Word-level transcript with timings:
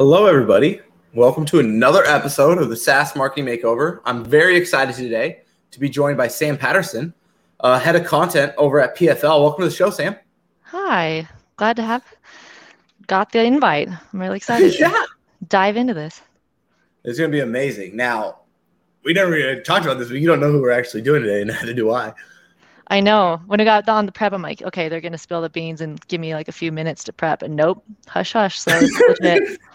Hello, 0.00 0.24
everybody. 0.24 0.80
Welcome 1.12 1.44
to 1.44 1.58
another 1.58 2.02
episode 2.06 2.56
of 2.56 2.70
the 2.70 2.76
SaaS 2.76 3.14
Marketing 3.14 3.44
Makeover. 3.44 4.00
I'm 4.06 4.24
very 4.24 4.56
excited 4.56 4.94
today 4.94 5.42
to 5.72 5.78
be 5.78 5.90
joined 5.90 6.16
by 6.16 6.26
Sam 6.26 6.56
Patterson, 6.56 7.12
uh, 7.60 7.78
head 7.78 7.96
of 7.96 8.06
content 8.06 8.54
over 8.56 8.80
at 8.80 8.96
PFL. 8.96 9.42
Welcome 9.42 9.60
to 9.60 9.68
the 9.68 9.74
show, 9.74 9.90
Sam. 9.90 10.16
Hi, 10.62 11.28
glad 11.56 11.76
to 11.76 11.82
have 11.82 12.02
got 13.08 13.32
the 13.32 13.44
invite. 13.44 13.90
I'm 13.90 14.18
really 14.18 14.38
excited 14.38 14.74
yeah. 14.80 14.88
to 14.88 15.06
dive 15.48 15.76
into 15.76 15.92
this. 15.92 16.22
It's 17.04 17.18
going 17.18 17.30
to 17.30 17.36
be 17.36 17.42
amazing. 17.42 17.94
Now, 17.94 18.38
we 19.04 19.12
never 19.12 19.30
really 19.30 19.60
talked 19.60 19.84
about 19.84 19.98
this, 19.98 20.08
but 20.08 20.16
you 20.16 20.26
don't 20.26 20.40
know 20.40 20.50
who 20.50 20.62
we're 20.62 20.70
actually 20.70 21.02
doing 21.02 21.20
today, 21.20 21.42
and 21.42 21.48
neither 21.60 21.74
do 21.74 21.90
I. 21.90 22.14
I 22.86 23.00
know. 23.00 23.38
When 23.48 23.60
I 23.60 23.64
got 23.64 23.86
on 23.86 24.06
the 24.06 24.12
prep, 24.12 24.32
I'm 24.32 24.40
like, 24.40 24.62
okay, 24.62 24.88
they're 24.88 25.02
gonna 25.02 25.18
spill 25.18 25.42
the 25.42 25.50
beans 25.50 25.82
and 25.82 26.00
give 26.08 26.22
me 26.22 26.34
like 26.34 26.48
a 26.48 26.52
few 26.52 26.72
minutes 26.72 27.04
to 27.04 27.12
prep, 27.12 27.42
and 27.42 27.54
nope, 27.54 27.84
hush 28.08 28.32
hush. 28.32 28.58
So 28.58 28.70
it's 28.74 29.20
legit. 29.20 29.60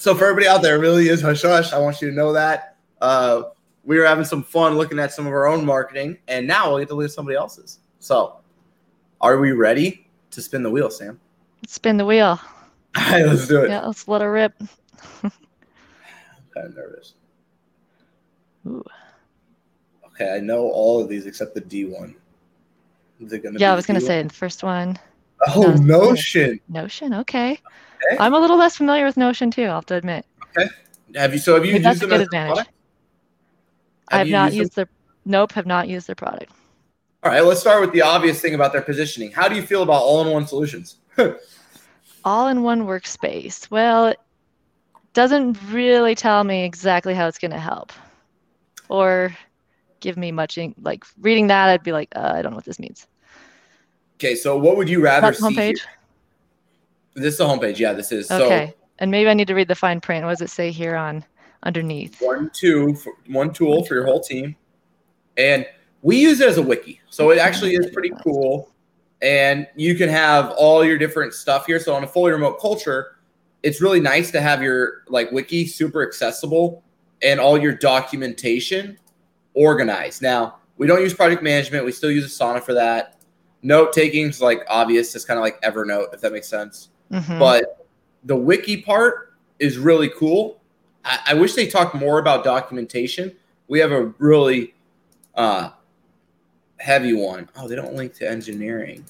So 0.00 0.14
for 0.14 0.24
everybody 0.24 0.48
out 0.48 0.62
there, 0.62 0.76
it 0.76 0.78
really 0.78 1.10
is 1.10 1.20
hush 1.20 1.42
hush. 1.42 1.74
I 1.74 1.78
want 1.78 2.00
you 2.00 2.08
to 2.08 2.16
know 2.16 2.32
that. 2.32 2.76
Uh, 3.02 3.42
we 3.84 3.98
were 3.98 4.06
having 4.06 4.24
some 4.24 4.42
fun 4.42 4.78
looking 4.78 4.98
at 4.98 5.12
some 5.12 5.26
of 5.26 5.32
our 5.34 5.46
own 5.46 5.62
marketing, 5.66 6.16
and 6.26 6.46
now 6.46 6.70
we'll 6.70 6.78
get 6.78 6.88
to 6.88 6.94
look 6.94 7.04
at 7.04 7.10
somebody 7.10 7.36
else's. 7.36 7.80
So, 7.98 8.40
are 9.20 9.38
we 9.38 9.52
ready 9.52 10.08
to 10.30 10.40
spin 10.40 10.62
the 10.62 10.70
wheel, 10.70 10.88
Sam? 10.88 11.20
Let's 11.60 11.74
spin 11.74 11.98
the 11.98 12.06
wheel. 12.06 12.40
All 12.96 13.12
right, 13.12 13.26
let's 13.26 13.46
do 13.46 13.62
it. 13.62 13.68
Yeah, 13.68 13.84
let's 13.84 14.08
let 14.08 14.22
her 14.22 14.32
rip. 14.32 14.54
I'm 15.22 15.30
kind 16.54 16.68
of 16.68 16.74
nervous. 16.74 17.12
Ooh. 18.68 18.82
Okay, 20.06 20.34
I 20.34 20.40
know 20.40 20.62
all 20.70 21.02
of 21.02 21.10
these 21.10 21.26
except 21.26 21.54
the 21.54 21.60
D 21.60 21.84
one. 21.84 22.14
Is 23.20 23.34
it 23.34 23.42
gonna 23.42 23.58
Yeah, 23.58 23.72
I 23.72 23.76
was 23.76 23.84
gonna 23.84 24.00
D1? 24.00 24.06
say 24.06 24.22
the 24.22 24.32
first 24.32 24.62
one, 24.62 24.98
Oh, 25.48 25.72
No, 25.80 26.10
Notion. 26.10 26.60
Notion. 26.68 27.14
Okay. 27.14 27.52
Okay. 27.52 28.16
I'm 28.18 28.34
a 28.34 28.38
little 28.38 28.56
less 28.56 28.76
familiar 28.76 29.04
with 29.04 29.16
Notion 29.16 29.50
too. 29.50 29.64
I'll 29.64 29.76
have 29.76 29.86
to 29.86 29.94
admit. 29.96 30.26
Okay. 30.56 30.68
Have 31.16 31.32
you? 31.32 31.38
So 31.38 31.54
have 31.54 31.64
you 31.64 31.72
But 31.80 31.82
used 31.82 31.96
a 32.02 32.06
them 32.06 32.08
good 32.10 32.14
as 32.14 32.20
a 32.20 32.24
advantage. 32.24 32.54
product? 32.54 32.70
I 34.08 34.18
have 34.18 34.28
not 34.28 34.50
them? 34.50 34.58
used 34.58 34.76
their. 34.76 34.88
Nope, 35.24 35.52
have 35.52 35.66
not 35.66 35.88
used 35.88 36.06
their 36.06 36.14
product. 36.14 36.52
All 37.22 37.30
right, 37.30 37.44
let's 37.44 37.60
start 37.60 37.80
with 37.82 37.92
the 37.92 38.00
obvious 38.02 38.40
thing 38.40 38.54
about 38.54 38.72
their 38.72 38.80
positioning. 38.82 39.30
How 39.30 39.48
do 39.48 39.54
you 39.54 39.62
feel 39.62 39.82
about 39.82 40.02
all-in-one 40.02 40.46
solutions? 40.46 40.96
all-in-one 42.24 42.86
workspace. 42.86 43.70
Well, 43.70 44.06
it 44.06 44.18
doesn't 45.12 45.58
really 45.70 46.14
tell 46.14 46.42
me 46.44 46.64
exactly 46.64 47.12
how 47.14 47.26
it's 47.28 47.38
going 47.38 47.50
to 47.50 47.58
help, 47.58 47.92
or 48.88 49.36
give 50.00 50.16
me 50.16 50.32
much. 50.32 50.56
In, 50.56 50.74
like 50.80 51.04
reading 51.20 51.48
that, 51.48 51.68
I'd 51.68 51.82
be 51.82 51.92
like, 51.92 52.08
uh, 52.16 52.32
I 52.34 52.40
don't 52.42 52.52
know 52.52 52.56
what 52.56 52.64
this 52.64 52.78
means. 52.78 53.06
Okay, 54.20 54.34
so 54.34 54.56
what 54.56 54.76
would 54.76 54.88
you 54.88 55.00
rather 55.00 55.32
see? 55.32 55.42
homepage. 55.42 55.80
This 57.14 57.34
is 57.34 57.38
the 57.38 57.46
homepage. 57.46 57.78
Yeah, 57.78 57.94
this 57.94 58.12
is. 58.12 58.30
Okay, 58.30 58.74
and 58.98 59.10
maybe 59.10 59.30
I 59.30 59.34
need 59.34 59.48
to 59.48 59.54
read 59.54 59.68
the 59.68 59.74
fine 59.74 60.00
print. 60.00 60.24
What 60.24 60.32
does 60.32 60.42
it 60.42 60.50
say 60.50 60.70
here 60.70 60.94
on 60.94 61.24
underneath? 61.62 62.18
So 62.18 62.26
one, 62.26 62.50
two, 62.52 62.94
for, 62.94 63.14
one 63.26 63.52
tool 63.52 63.84
for 63.84 63.94
your 63.94 64.04
whole 64.04 64.20
team, 64.20 64.54
and 65.36 65.66
we 66.02 66.20
use 66.20 66.40
it 66.40 66.48
as 66.48 66.58
a 66.58 66.62
wiki, 66.62 67.00
so 67.08 67.30
it 67.30 67.38
actually 67.38 67.74
is 67.74 67.90
pretty 67.90 68.12
cool. 68.22 68.70
And 69.22 69.66
you 69.76 69.96
can 69.96 70.08
have 70.08 70.50
all 70.56 70.84
your 70.84 70.96
different 70.96 71.34
stuff 71.34 71.66
here. 71.66 71.78
So 71.78 71.94
on 71.94 72.04
a 72.04 72.06
fully 72.06 72.32
remote 72.32 72.58
culture, 72.58 73.18
it's 73.62 73.82
really 73.82 74.00
nice 74.00 74.30
to 74.30 74.40
have 74.40 74.62
your 74.62 75.02
like 75.08 75.30
wiki 75.30 75.66
super 75.66 76.06
accessible 76.06 76.82
and 77.22 77.38
all 77.38 77.58
your 77.58 77.74
documentation 77.74 78.98
organized. 79.52 80.22
Now 80.22 80.56
we 80.78 80.86
don't 80.86 81.02
use 81.02 81.14
project 81.14 81.42
management; 81.42 81.84
we 81.84 81.92
still 81.92 82.10
use 82.10 82.26
Asana 82.26 82.62
for 82.62 82.74
that. 82.74 83.19
Note 83.62 83.92
taking 83.92 84.26
is 84.26 84.40
like 84.40 84.64
obvious, 84.68 85.14
it's 85.14 85.24
kind 85.24 85.38
of 85.38 85.42
like 85.42 85.60
Evernote, 85.62 86.14
if 86.14 86.20
that 86.20 86.32
makes 86.32 86.48
sense. 86.48 86.88
Mhm. 87.10 87.38
But 87.38 87.86
the 88.24 88.36
wiki 88.36 88.80
part 88.82 89.34
is 89.58 89.78
really 89.78 90.08
cool. 90.08 90.60
I, 91.04 91.18
I 91.28 91.34
wish 91.34 91.54
they 91.54 91.66
talked 91.66 91.94
more 91.94 92.18
about 92.18 92.44
documentation. 92.44 93.34
We 93.68 93.78
have 93.80 93.92
a 93.92 94.06
really 94.18 94.74
uh, 95.34 95.70
heavy 96.78 97.12
one. 97.12 97.48
Oh, 97.56 97.68
they 97.68 97.76
don't 97.76 97.94
link 97.94 98.14
to 98.14 98.30
engineering. 98.30 99.04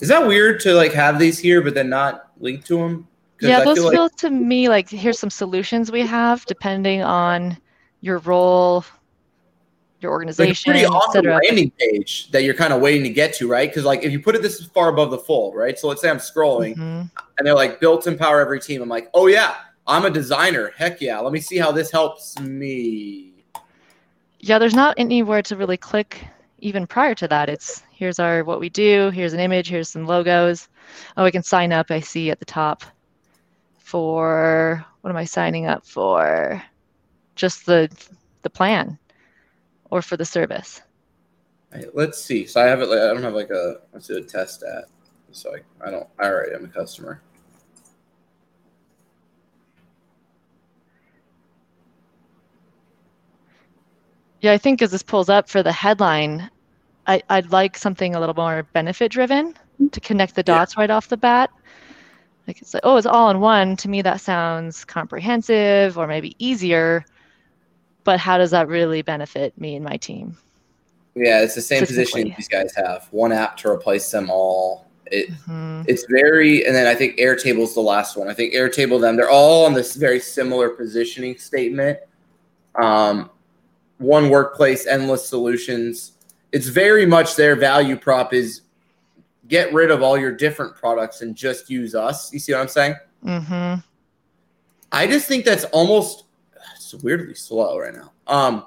Is 0.00 0.08
that 0.08 0.26
weird 0.26 0.60
to 0.60 0.74
like 0.74 0.92
have 0.92 1.18
these 1.18 1.38
here, 1.38 1.60
but 1.60 1.74
then 1.74 1.88
not 1.88 2.30
link 2.38 2.64
to 2.66 2.76
them? 2.78 3.08
yeah, 3.40 3.58
I 3.58 3.64
those 3.64 3.78
feel 3.78 3.90
feel, 3.90 4.02
like 4.04 4.16
to 4.16 4.30
me 4.30 4.68
like 4.68 4.88
here's 4.88 5.18
some 5.18 5.30
solutions 5.30 5.92
we 5.92 6.00
have 6.00 6.44
depending 6.46 7.02
on 7.02 7.56
your 8.00 8.18
role, 8.18 8.84
your 10.00 10.10
like 10.10 10.18
a 10.18 10.30
organization, 10.30 10.72
pretty 10.72 10.86
awesome 10.86 11.24
landing 11.24 11.70
page 11.72 12.30
that 12.30 12.44
you're 12.44 12.54
kind 12.54 12.72
of 12.72 12.80
waiting 12.80 13.02
to 13.02 13.10
get 13.10 13.34
to, 13.34 13.48
right? 13.48 13.68
Because 13.68 13.84
like 13.84 14.04
if 14.04 14.12
you 14.12 14.20
put 14.20 14.34
it 14.34 14.42
this 14.42 14.64
far 14.66 14.88
above 14.88 15.10
the 15.10 15.18
fold, 15.18 15.54
right? 15.54 15.78
So 15.78 15.88
let's 15.88 16.00
say 16.00 16.08
I'm 16.08 16.18
scrolling 16.18 16.76
Mhm. 16.76 17.10
and 17.38 17.46
they're 17.46 17.54
like 17.54 17.80
built 17.80 18.02
to 18.04 18.10
empower 18.10 18.40
every 18.40 18.60
team. 18.60 18.80
I'm 18.80 18.88
like, 18.88 19.10
oh 19.14 19.26
yeah, 19.26 19.56
I'm 19.86 20.04
a 20.04 20.10
designer. 20.10 20.72
Heck 20.76 21.00
yeah. 21.00 21.18
Let 21.18 21.32
me 21.32 21.40
see 21.40 21.58
how 21.58 21.72
this 21.72 21.90
helps 21.90 22.38
me. 22.38 23.32
Yeah, 24.40 24.58
there's 24.58 24.74
not 24.74 24.94
anywhere 24.98 25.42
to 25.42 25.56
really 25.56 25.76
click 25.76 26.24
even 26.60 26.86
prior 26.86 27.14
to 27.16 27.26
that. 27.28 27.48
It's 27.48 27.82
here's 27.90 28.20
our 28.20 28.44
what 28.44 28.60
we 28.60 28.68
do, 28.68 29.10
here's 29.10 29.32
an 29.32 29.40
image, 29.40 29.68
here's 29.68 29.88
some 29.88 30.06
logos. 30.06 30.68
Oh, 31.16 31.24
I 31.24 31.30
can 31.30 31.42
sign 31.42 31.72
up, 31.72 31.90
I 31.90 32.00
see 32.00 32.30
at 32.30 32.38
the 32.38 32.44
top 32.44 32.84
for 33.78 34.84
what 35.00 35.10
am 35.10 35.16
I 35.16 35.24
signing 35.24 35.66
up 35.66 35.84
for? 35.84 36.62
Just 37.34 37.66
the 37.66 37.90
the 38.42 38.50
plan 38.50 38.98
or 39.90 40.02
for 40.02 40.16
the 40.16 40.24
service. 40.24 40.82
Hey, 41.72 41.84
let's 41.94 42.22
see. 42.22 42.46
So 42.46 42.60
I 42.60 42.64
have 42.64 42.80
it. 42.80 42.88
Like, 42.88 43.00
I 43.00 43.06
don't 43.08 43.22
have 43.22 43.34
like 43.34 43.50
a. 43.50 43.80
Let's 43.92 44.06
do 44.06 44.16
a 44.16 44.22
test 44.22 44.62
at. 44.62 44.84
So 45.32 45.54
I, 45.54 45.86
I 45.88 45.90
don't. 45.90 46.06
I 46.18 46.24
already 46.26 46.54
am 46.54 46.64
a 46.64 46.68
customer. 46.68 47.20
Yeah, 54.40 54.52
I 54.52 54.58
think 54.58 54.80
as 54.82 54.92
this 54.92 55.02
pulls 55.02 55.28
up 55.28 55.48
for 55.48 55.62
the 55.62 55.72
headline, 55.72 56.48
I, 57.06 57.22
I'd 57.28 57.50
like 57.50 57.76
something 57.76 58.14
a 58.14 58.20
little 58.20 58.34
more 58.34 58.62
benefit 58.72 59.10
driven 59.10 59.54
to 59.90 60.00
connect 60.00 60.34
the 60.36 60.40
Yeah. 60.40 60.58
dots 60.58 60.76
right 60.76 60.90
off 60.90 61.08
the 61.08 61.16
bat. 61.16 61.50
Like 62.46 62.62
it's 62.62 62.72
like, 62.72 62.82
oh, 62.84 62.96
it's 62.96 63.06
all 63.06 63.30
in 63.30 63.40
one. 63.40 63.76
To 63.76 63.88
me, 63.88 64.00
that 64.02 64.20
sounds 64.20 64.84
comprehensive 64.84 65.98
or 65.98 66.06
maybe 66.06 66.34
easier. 66.38 67.04
But 68.08 68.18
how 68.18 68.38
does 68.38 68.52
that 68.52 68.68
really 68.68 69.02
benefit 69.02 69.52
me 69.60 69.76
and 69.76 69.84
my 69.84 69.98
team? 69.98 70.34
Yeah, 71.14 71.42
it's 71.42 71.54
the 71.54 71.60
same 71.60 71.80
positioning 71.80 72.32
Specifically. 72.32 72.34
these 72.38 72.48
guys 72.48 72.86
have. 72.86 73.06
One 73.10 73.32
app 73.32 73.58
to 73.58 73.68
replace 73.68 74.10
them 74.10 74.30
all. 74.30 74.86
It 75.12 75.28
Mhm. 75.46 75.84
it's 75.86 76.06
very. 76.08 76.64
And 76.64 76.74
then 76.74 76.86
I 76.86 76.94
think 76.94 77.18
Airtable's 77.18 77.74
the 77.74 77.82
last 77.82 78.16
one. 78.16 78.26
I 78.26 78.32
think 78.32 78.54
Airtable 78.54 78.98
them. 78.98 79.16
They're 79.16 79.28
all 79.28 79.66
on 79.66 79.74
this 79.74 79.94
very 79.94 80.20
similar 80.20 80.70
positioning 80.70 81.36
statement. 81.36 81.98
Um, 82.82 83.28
one 83.98 84.30
workplace, 84.30 84.86
endless 84.86 85.28
solutions. 85.28 86.12
It's 86.50 86.68
very 86.68 87.04
much 87.04 87.36
their 87.36 87.56
value 87.56 87.96
prop 87.96 88.32
is 88.32 88.62
get 89.48 89.70
rid 89.74 89.90
of 89.90 90.02
all 90.02 90.16
your 90.16 90.32
different 90.32 90.74
products 90.74 91.20
and 91.20 91.36
just 91.36 91.68
use 91.68 91.94
us. 91.94 92.32
You 92.32 92.38
see 92.38 92.52
what 92.54 92.62
I'm 92.62 92.68
saying? 92.68 92.94
Mm-hmm. 93.22 93.80
I 94.92 95.06
just 95.06 95.28
think 95.28 95.44
that's 95.44 95.64
almost 95.64 96.24
weirdly 96.94 97.34
slow 97.34 97.78
right 97.78 97.94
now. 97.94 98.12
Um, 98.26 98.64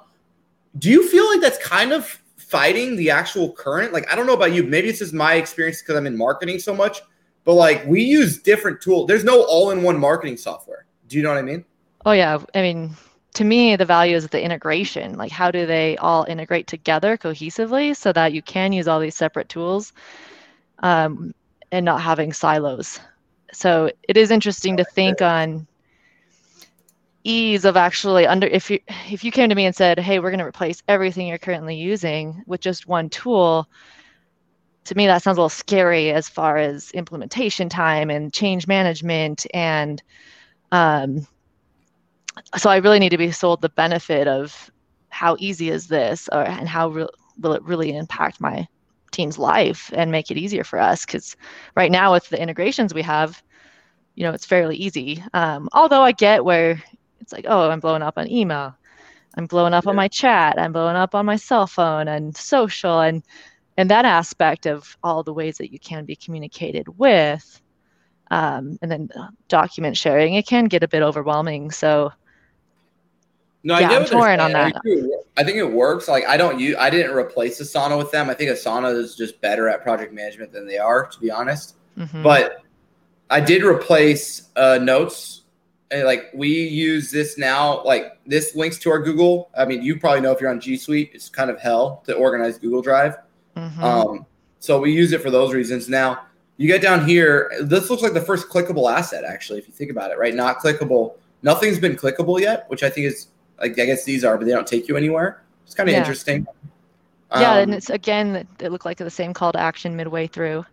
do 0.78 0.90
you 0.90 1.08
feel 1.08 1.28
like 1.28 1.40
that's 1.40 1.58
kind 1.58 1.92
of 1.92 2.06
fighting 2.36 2.96
the 2.96 3.10
actual 3.10 3.52
current? 3.52 3.92
Like, 3.92 4.10
I 4.10 4.16
don't 4.16 4.26
know 4.26 4.34
about 4.34 4.52
you. 4.52 4.62
Maybe 4.62 4.88
it's 4.88 4.98
just 4.98 5.12
my 5.12 5.34
experience 5.34 5.80
because 5.80 5.96
I'm 5.96 6.06
in 6.06 6.16
marketing 6.16 6.58
so 6.58 6.74
much, 6.74 7.00
but 7.44 7.54
like 7.54 7.84
we 7.86 8.02
use 8.02 8.38
different 8.38 8.80
tools. 8.80 9.06
There's 9.08 9.24
no 9.24 9.44
all-in-one 9.44 9.98
marketing 9.98 10.36
software. 10.36 10.86
Do 11.08 11.16
you 11.16 11.22
know 11.22 11.30
what 11.30 11.38
I 11.38 11.42
mean? 11.42 11.64
Oh 12.04 12.12
yeah, 12.12 12.38
I 12.54 12.62
mean, 12.62 12.90
to 13.34 13.44
me, 13.44 13.76
the 13.76 13.84
value 13.84 14.16
is 14.16 14.28
the 14.28 14.42
integration. 14.42 15.16
Like, 15.16 15.30
how 15.30 15.50
do 15.50 15.66
they 15.66 15.96
all 15.98 16.24
integrate 16.24 16.66
together 16.66 17.16
cohesively 17.16 17.96
so 17.96 18.12
that 18.12 18.32
you 18.32 18.42
can 18.42 18.72
use 18.72 18.88
all 18.88 19.00
these 19.00 19.16
separate 19.16 19.48
tools 19.48 19.92
um, 20.80 21.34
and 21.70 21.84
not 21.84 22.00
having 22.00 22.32
silos? 22.32 23.00
So 23.52 23.90
it 24.08 24.16
is 24.16 24.30
interesting 24.30 24.76
to 24.78 24.84
think 24.84 25.22
on 25.22 25.66
ease 27.24 27.64
of 27.64 27.76
actually 27.76 28.26
under 28.26 28.46
if 28.46 28.70
you 28.70 28.78
if 29.10 29.24
you 29.24 29.30
came 29.30 29.48
to 29.48 29.54
me 29.54 29.66
and 29.66 29.74
said, 29.74 29.98
"Hey, 29.98 30.18
we're 30.18 30.30
going 30.30 30.38
to 30.38 30.46
replace 30.46 30.82
everything 30.88 31.26
you're 31.26 31.38
currently 31.38 31.76
using 31.76 32.42
with 32.46 32.60
just 32.60 32.86
one 32.86 33.08
tool." 33.10 33.68
To 34.86 34.94
me, 34.96 35.06
that 35.06 35.22
sounds 35.22 35.38
a 35.38 35.40
little 35.40 35.48
scary 35.48 36.10
as 36.10 36.28
far 36.28 36.56
as 36.56 36.90
implementation 36.90 37.68
time 37.68 38.10
and 38.10 38.32
change 38.32 38.66
management 38.66 39.46
and 39.54 40.02
um, 40.72 41.26
so 42.56 42.70
I 42.70 42.76
really 42.78 42.98
need 42.98 43.10
to 43.10 43.18
be 43.18 43.30
sold 43.30 43.60
the 43.60 43.68
benefit 43.68 44.26
of 44.26 44.70
how 45.10 45.36
easy 45.38 45.68
is 45.68 45.88
this, 45.88 46.28
or 46.32 46.42
and 46.42 46.68
how 46.68 46.88
re- 46.88 47.06
will 47.38 47.52
it 47.52 47.62
really 47.62 47.94
impact 47.94 48.40
my 48.40 48.66
team's 49.10 49.38
life 49.38 49.92
and 49.94 50.10
make 50.10 50.30
it 50.30 50.38
easier 50.38 50.64
for 50.64 50.78
us? 50.78 51.04
Because 51.04 51.36
right 51.76 51.90
now 51.90 52.12
with 52.12 52.28
the 52.30 52.40
integrations 52.40 52.94
we 52.94 53.02
have, 53.02 53.42
you 54.14 54.24
know, 54.24 54.32
it's 54.32 54.46
fairly 54.46 54.76
easy. 54.76 55.22
Um, 55.34 55.68
although 55.72 56.02
I 56.02 56.12
get 56.12 56.44
where 56.44 56.82
it's 57.22 57.32
like, 57.32 57.46
oh, 57.48 57.70
I'm 57.70 57.80
blowing 57.80 58.02
up 58.02 58.18
on 58.18 58.30
email, 58.30 58.76
I'm 59.36 59.46
blowing 59.46 59.72
up 59.72 59.86
on 59.86 59.96
my 59.96 60.08
chat, 60.08 60.58
I'm 60.58 60.72
blowing 60.72 60.96
up 60.96 61.14
on 61.14 61.24
my 61.24 61.36
cell 61.36 61.66
phone 61.66 62.08
and 62.08 62.36
social, 62.36 63.00
and 63.00 63.22
and 63.78 63.90
that 63.90 64.04
aspect 64.04 64.66
of 64.66 64.96
all 65.02 65.22
the 65.22 65.32
ways 65.32 65.56
that 65.58 65.72
you 65.72 65.78
can 65.78 66.04
be 66.04 66.14
communicated 66.14 66.98
with 66.98 67.62
um, 68.32 68.78
and 68.80 68.90
then 68.90 69.10
document 69.48 69.96
sharing, 69.96 70.34
it 70.34 70.46
can 70.46 70.64
get 70.64 70.82
a 70.82 70.88
bit 70.88 71.02
overwhelming. 71.02 71.70
So 71.70 72.12
no, 73.62 73.78
yeah, 73.78 73.90
I 73.90 73.96
I'm 73.96 74.06
torn 74.06 74.40
on 74.40 74.52
that. 74.52 74.74
I 75.36 75.44
think 75.44 75.58
it 75.58 75.70
works. 75.70 76.08
Like 76.08 76.24
I 76.26 76.36
don't 76.36 76.58
use, 76.58 76.74
I 76.78 76.88
didn't 76.88 77.14
replace 77.14 77.60
Asana 77.60 77.96
with 77.96 78.10
them. 78.10 78.30
I 78.30 78.34
think 78.34 78.50
Asana 78.50 78.96
is 78.96 79.14
just 79.14 79.40
better 79.42 79.68
at 79.68 79.82
project 79.82 80.14
management 80.14 80.50
than 80.50 80.66
they 80.66 80.78
are, 80.78 81.06
to 81.06 81.20
be 81.20 81.30
honest. 81.30 81.76
Mm-hmm. 81.96 82.22
But 82.22 82.62
I 83.28 83.40
did 83.40 83.62
replace 83.62 84.48
uh, 84.56 84.78
Notes. 84.82 85.41
Like 85.94 86.30
we 86.32 86.48
use 86.48 87.10
this 87.10 87.36
now, 87.36 87.82
like 87.84 88.18
this 88.26 88.54
links 88.54 88.78
to 88.78 88.90
our 88.90 88.98
Google. 88.98 89.50
I 89.56 89.64
mean, 89.64 89.82
you 89.82 89.98
probably 89.98 90.20
know 90.20 90.32
if 90.32 90.40
you're 90.40 90.50
on 90.50 90.60
G 90.60 90.76
Suite, 90.76 91.10
it's 91.12 91.28
kind 91.28 91.50
of 91.50 91.60
hell 91.60 92.02
to 92.06 92.14
organize 92.14 92.58
Google 92.58 92.82
Drive. 92.82 93.16
Mm-hmm. 93.56 93.84
Um, 93.84 94.26
so 94.58 94.80
we 94.80 94.92
use 94.92 95.12
it 95.12 95.20
for 95.20 95.30
those 95.30 95.52
reasons. 95.52 95.88
Now 95.88 96.22
you 96.56 96.66
get 96.66 96.80
down 96.80 97.06
here. 97.06 97.50
This 97.60 97.90
looks 97.90 98.02
like 98.02 98.14
the 98.14 98.20
first 98.20 98.48
clickable 98.48 98.90
asset, 98.92 99.24
actually, 99.24 99.58
if 99.58 99.66
you 99.66 99.74
think 99.74 99.90
about 99.90 100.10
it, 100.10 100.18
right? 100.18 100.34
Not 100.34 100.58
clickable. 100.58 101.14
Nothing's 101.42 101.78
been 101.78 101.96
clickable 101.96 102.40
yet, 102.40 102.68
which 102.70 102.82
I 102.82 102.90
think 102.90 103.06
is 103.06 103.28
like 103.60 103.78
I 103.78 103.84
guess 103.86 104.04
these 104.04 104.24
are, 104.24 104.38
but 104.38 104.46
they 104.46 104.52
don't 104.52 104.66
take 104.66 104.88
you 104.88 104.96
anywhere. 104.96 105.42
It's 105.66 105.74
kind 105.74 105.88
of 105.88 105.92
yeah. 105.92 105.98
interesting. 106.00 106.46
Yeah, 107.30 107.52
um, 107.52 107.58
and 107.58 107.74
it's 107.74 107.90
again, 107.90 108.46
it 108.60 108.70
looked 108.70 108.84
like 108.84 108.98
the 108.98 109.10
same 109.10 109.32
call 109.32 109.52
to 109.52 109.58
action 109.58 109.96
midway 109.96 110.26
through. 110.26 110.64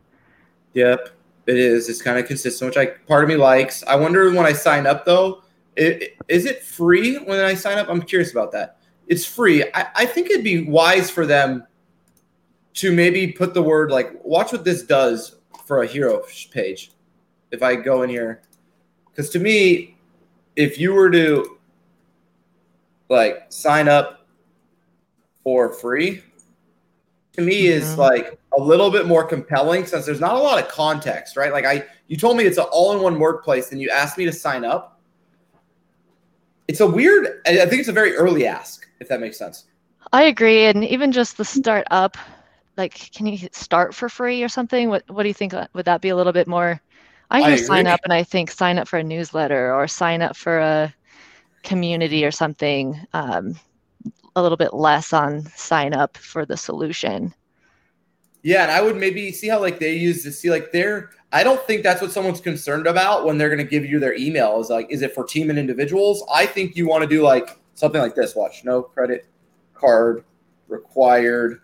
Yep, 0.74 1.10
it 1.50 1.58
is. 1.58 1.90
It's 1.90 2.02
kind 2.02 2.18
of 2.20 2.26
consistent, 2.26 2.70
which 2.70 2.78
I 2.78 2.86
part 3.08 3.24
of 3.24 3.30
me 3.30 3.36
likes. 3.36 3.84
I 3.84 3.96
wonder 3.96 4.30
when 4.32 4.46
I 4.46 4.54
sign 4.54 4.86
up 4.86 5.06
though, 5.06 5.44
it, 5.76 6.16
is 6.28 6.46
it 6.46 6.64
free 6.64 7.18
when 7.18 7.40
I 7.40 7.54
sign 7.54 7.78
up? 7.78 7.90
I'm 7.90 8.02
curious 8.02 8.32
about 8.32 8.52
that. 8.52 8.78
It's 9.08 9.26
free. 9.26 9.64
I, 9.74 9.88
I 9.96 10.06
think 10.06 10.30
it'd 10.30 10.44
be 10.44 10.64
wise 10.64 11.10
for 11.10 11.26
them 11.26 11.66
to 12.76 12.92
maybe 12.92 13.32
put 13.32 13.54
the 13.54 13.62
word 13.62 13.92
like, 13.92 14.14
watch 14.24 14.52
what 14.52 14.64
this 14.64 14.84
does 14.84 15.38
for 15.66 15.82
a 15.84 15.88
hero 15.88 16.22
page. 16.52 16.92
If 17.52 17.64
I 17.64 17.76
go 17.76 18.04
in 18.04 18.10
here, 18.10 18.42
because 19.10 19.30
to 19.32 19.40
me, 19.40 19.98
if 20.56 20.78
you 20.78 20.94
were 20.94 21.10
to 21.10 21.58
like 23.10 23.46
sign 23.50 23.88
up 23.88 24.28
for 25.44 25.74
free 25.74 26.22
to 27.34 27.42
me 27.42 27.68
is 27.68 27.86
mm-hmm. 27.86 28.00
like 28.02 28.40
a 28.58 28.62
little 28.62 28.92
bit 28.92 29.06
more 29.06 29.24
compelling 29.24 29.86
since 29.86 30.06
there's 30.06 30.20
not 30.20 30.36
a 30.36 30.40
lot 30.40 30.62
of 30.62 30.70
context, 30.70 31.38
right? 31.38 31.52
Like 31.52 31.66
I 31.66 31.86
you 32.08 32.18
told 32.18 32.38
me 32.38 32.46
it's 32.46 32.58
an 32.58 32.66
all-in-one 32.72 33.20
workplace 33.20 33.72
and 33.72 33.82
you 33.82 33.90
asked 33.90 34.18
me 34.18 34.26
to 34.26 34.34
sign 34.34 34.66
up. 34.66 35.00
It's 36.68 36.80
a 36.80 36.88
weird 36.88 37.42
I 37.46 37.66
think 37.66 37.80
it's 37.80 37.90
a 37.90 37.94
very 37.94 38.16
early 38.16 38.46
ask, 38.46 38.88
if 39.00 39.08
that 39.10 39.20
makes 39.20 39.38
sense. 39.38 39.66
I 40.12 40.24
agree. 40.24 40.66
And 40.66 40.84
even 40.84 41.12
just 41.12 41.38
the 41.38 41.46
start 41.46 41.86
up, 41.92 42.18
like 42.78 43.12
can 43.12 43.28
you 43.28 43.48
start 43.52 43.94
for 43.94 44.10
free 44.10 44.44
or 44.44 44.50
something? 44.50 44.90
What 44.90 45.04
what 45.10 45.24
do 45.24 45.30
you 45.30 45.34
think 45.34 45.54
would 45.74 45.86
that 45.86 46.02
be 46.02 46.10
a 46.10 46.16
little 46.16 46.34
bit 46.34 46.48
more 46.48 46.82
I 47.32 47.42
hear 47.42 47.52
I 47.52 47.56
sign 47.58 47.88
up 47.88 48.00
and 48.04 48.14
I 48.14 48.24
think 48.24 48.50
sign 48.50 48.80
up 48.80 48.88
for 48.88 48.98
a 48.98 49.04
newsletter 49.04 49.74
or 49.74 49.88
sign 49.88 50.22
up 50.22 50.36
for 50.36 50.58
a 50.58 50.94
community 51.64 52.26
or 52.26 52.32
something 52.32 53.00
um, 53.14 53.56
a 54.36 54.42
little 54.42 54.58
bit 54.58 54.74
less 54.74 55.14
on 55.14 55.46
sign 55.56 55.94
up 55.94 56.18
for 56.18 56.46
the 56.46 56.58
solution. 56.58 57.34
Yeah 58.42 58.64
and 58.64 58.72
i 58.72 58.82
would 58.82 58.96
maybe 58.96 59.34
see 59.34 59.50
how 59.50 59.60
like 59.60 59.80
they 59.80 59.96
use 59.96 60.24
to 60.24 60.32
see 60.32 60.50
like 60.50 60.72
they're 60.72 61.10
i 61.34 61.44
don't 61.44 61.62
think 61.68 61.84
that's 61.84 62.02
what 62.02 62.12
someone's 62.12 62.40
concerned 62.40 62.88
about 62.88 63.26
when 63.26 63.38
they're 63.38 63.50
going 63.50 63.58
to 63.58 63.70
give 63.70 63.86
you 63.86 64.00
their 64.00 64.16
email 64.16 64.62
is 64.62 64.70
like 64.70 64.88
is 64.90 65.02
it 65.02 65.14
for 65.14 65.26
team 65.26 65.50
and 65.50 65.60
individuals? 65.60 66.24
I 66.34 66.46
think 66.46 66.78
you 66.78 66.88
want 66.88 67.04
to 67.04 67.10
do 67.10 67.22
like 67.22 67.60
something 67.74 68.02
like 68.02 68.16
this 68.16 68.36
watch 68.36 68.64
no 68.64 68.82
credit 68.82 69.26
card 69.74 70.24
required 70.70 71.60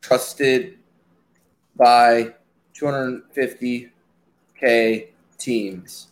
trusted 0.00 0.78
by 1.76 2.34
250k 2.74 3.90
teams 5.38 6.11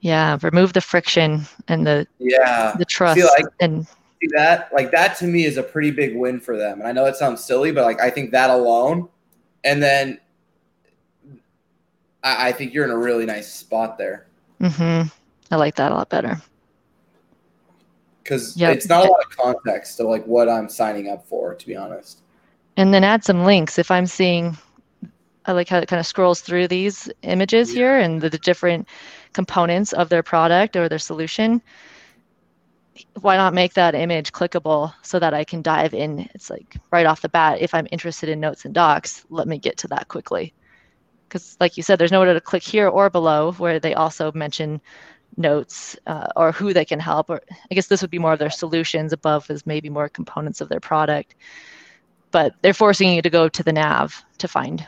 yeah, 0.00 0.38
remove 0.42 0.72
the 0.72 0.80
friction 0.80 1.46
and 1.68 1.86
the 1.86 2.06
yeah 2.18 2.74
the 2.78 2.84
trust 2.84 3.20
see, 3.20 3.24
like, 3.24 3.46
and 3.60 3.86
see 3.86 4.28
that 4.34 4.70
like 4.72 4.90
that 4.90 5.16
to 5.18 5.26
me 5.26 5.44
is 5.44 5.56
a 5.56 5.62
pretty 5.62 5.90
big 5.90 6.16
win 6.16 6.40
for 6.40 6.56
them. 6.56 6.80
And 6.80 6.88
I 6.88 6.92
know 6.92 7.04
that 7.04 7.16
sounds 7.16 7.44
silly, 7.44 7.72
but 7.72 7.84
like 7.84 8.00
I 8.00 8.10
think 8.10 8.30
that 8.32 8.50
alone, 8.50 9.08
and 9.64 9.82
then 9.82 10.18
I, 12.22 12.48
I 12.48 12.52
think 12.52 12.74
you're 12.74 12.84
in 12.84 12.90
a 12.90 12.98
really 12.98 13.26
nice 13.26 13.52
spot 13.52 13.98
there. 13.98 14.26
Mm-hmm. 14.60 15.08
I 15.50 15.56
like 15.56 15.76
that 15.76 15.92
a 15.92 15.94
lot 15.94 16.08
better 16.08 16.40
because 18.28 18.54
yep. 18.58 18.76
it's 18.76 18.88
not 18.88 19.06
a 19.06 19.10
lot 19.10 19.24
of 19.24 19.30
context 19.34 19.96
to 19.96 20.02
like 20.02 20.22
what 20.26 20.50
I'm 20.50 20.68
signing 20.68 21.08
up 21.08 21.26
for, 21.26 21.54
to 21.54 21.66
be 21.66 21.74
honest. 21.74 22.20
And 22.76 22.92
then 22.92 23.02
add 23.02 23.24
some 23.24 23.44
links 23.44 23.78
if 23.78 23.90
I'm 23.90 24.04
seeing. 24.04 24.56
I 25.46 25.52
like 25.52 25.70
how 25.70 25.78
it 25.78 25.88
kind 25.88 25.98
of 25.98 26.06
scrolls 26.06 26.42
through 26.42 26.68
these 26.68 27.10
images 27.22 27.72
yeah. 27.72 27.78
here 27.78 27.98
and 27.98 28.20
the, 28.20 28.28
the 28.28 28.36
different 28.36 28.86
components 29.40 29.92
of 29.92 30.08
their 30.08 30.24
product 30.32 30.76
or 30.76 30.88
their 30.88 30.98
solution 30.98 31.62
why 33.20 33.36
not 33.36 33.54
make 33.54 33.74
that 33.74 33.94
image 33.94 34.32
clickable 34.32 34.92
so 35.02 35.18
that 35.18 35.34
I 35.34 35.44
can 35.44 35.62
dive 35.62 35.94
in? 35.94 36.28
It's 36.34 36.50
like 36.50 36.76
right 36.90 37.06
off 37.06 37.22
the 37.22 37.28
bat, 37.28 37.60
if 37.60 37.74
I'm 37.74 37.86
interested 37.90 38.28
in 38.28 38.40
notes 38.40 38.64
and 38.64 38.74
docs, 38.74 39.24
let 39.30 39.48
me 39.48 39.58
get 39.58 39.76
to 39.78 39.88
that 39.88 40.08
quickly. 40.08 40.52
Because, 41.28 41.56
like 41.60 41.76
you 41.76 41.82
said, 41.82 41.98
there's 41.98 42.12
nowhere 42.12 42.32
to 42.32 42.40
click 42.40 42.62
here 42.62 42.88
or 42.88 43.10
below 43.10 43.52
where 43.52 43.78
they 43.78 43.94
also 43.94 44.32
mention 44.32 44.80
notes 45.36 45.96
uh, 46.06 46.28
or 46.36 46.52
who 46.52 46.72
they 46.72 46.84
can 46.84 47.00
help. 47.00 47.28
Or 47.30 47.40
I 47.70 47.74
guess 47.74 47.88
this 47.88 48.00
would 48.00 48.10
be 48.10 48.18
more 48.18 48.32
of 48.32 48.38
their 48.38 48.50
solutions. 48.50 49.12
Above 49.12 49.50
is 49.50 49.66
maybe 49.66 49.90
more 49.90 50.08
components 50.08 50.60
of 50.60 50.68
their 50.68 50.80
product. 50.80 51.34
But 52.30 52.54
they're 52.62 52.74
forcing 52.74 53.12
you 53.12 53.22
to 53.22 53.30
go 53.30 53.48
to 53.48 53.62
the 53.62 53.72
nav 53.72 54.24
to 54.38 54.48
find 54.48 54.86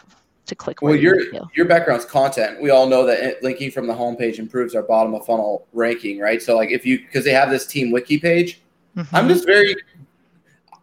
to 0.51 0.55
click. 0.55 0.83
Well, 0.83 0.95
your 0.95 1.17
your 1.55 1.67
background's 1.67 2.05
content. 2.05 2.61
We 2.61 2.71
all 2.71 2.87
know 2.87 3.07
that 3.07 3.43
linking 3.43 3.71
from 3.71 3.87
the 3.87 3.95
homepage 3.95 4.39
improves 4.39 4.75
our 4.75 4.83
bottom 4.83 5.15
of 5.15 5.25
funnel 5.25 5.67
ranking, 5.73 6.21
right? 6.21 6.43
So 6.43 6.57
like 6.57 6.71
if 6.71 6.85
you 6.85 6.99
because 6.99 7.25
they 7.25 7.33
have 7.33 7.51
this 7.51 7.67
team 7.67 7.91
wiki 7.91 8.19
page, 8.19 8.61
mm-hmm. 8.97 9.17
I'm 9.17 9.29
just 9.29 9.47
very. 9.47 9.75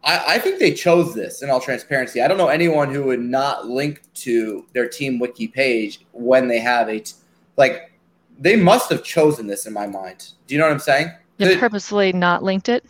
I, 0.03 0.35
I 0.35 0.39
think 0.39 0.59
they 0.59 0.73
chose 0.73 1.13
this 1.13 1.41
in 1.41 1.49
all 1.49 1.59
transparency. 1.59 2.21
I 2.21 2.27
don't 2.27 2.37
know 2.37 2.47
anyone 2.47 2.93
who 2.93 3.03
would 3.05 3.21
not 3.21 3.67
link 3.67 4.01
to 4.15 4.65
their 4.73 4.87
team 4.87 5.19
wiki 5.19 5.47
page 5.47 6.05
when 6.11 6.47
they 6.47 6.59
have 6.59 6.89
a 6.89 6.99
t- 6.99 7.13
like. 7.55 7.91
They 8.39 8.55
must 8.55 8.91
have 8.91 9.03
chosen 9.03 9.47
this 9.47 9.65
in 9.65 9.73
my 9.73 9.87
mind. 9.87 10.33
Do 10.45 10.53
you 10.53 10.59
know 10.59 10.67
what 10.67 10.73
I'm 10.73 10.79
saying? 10.79 11.11
They 11.37 11.57
purposely 11.57 12.13
not 12.13 12.43
linked 12.43 12.69
it. 12.69 12.85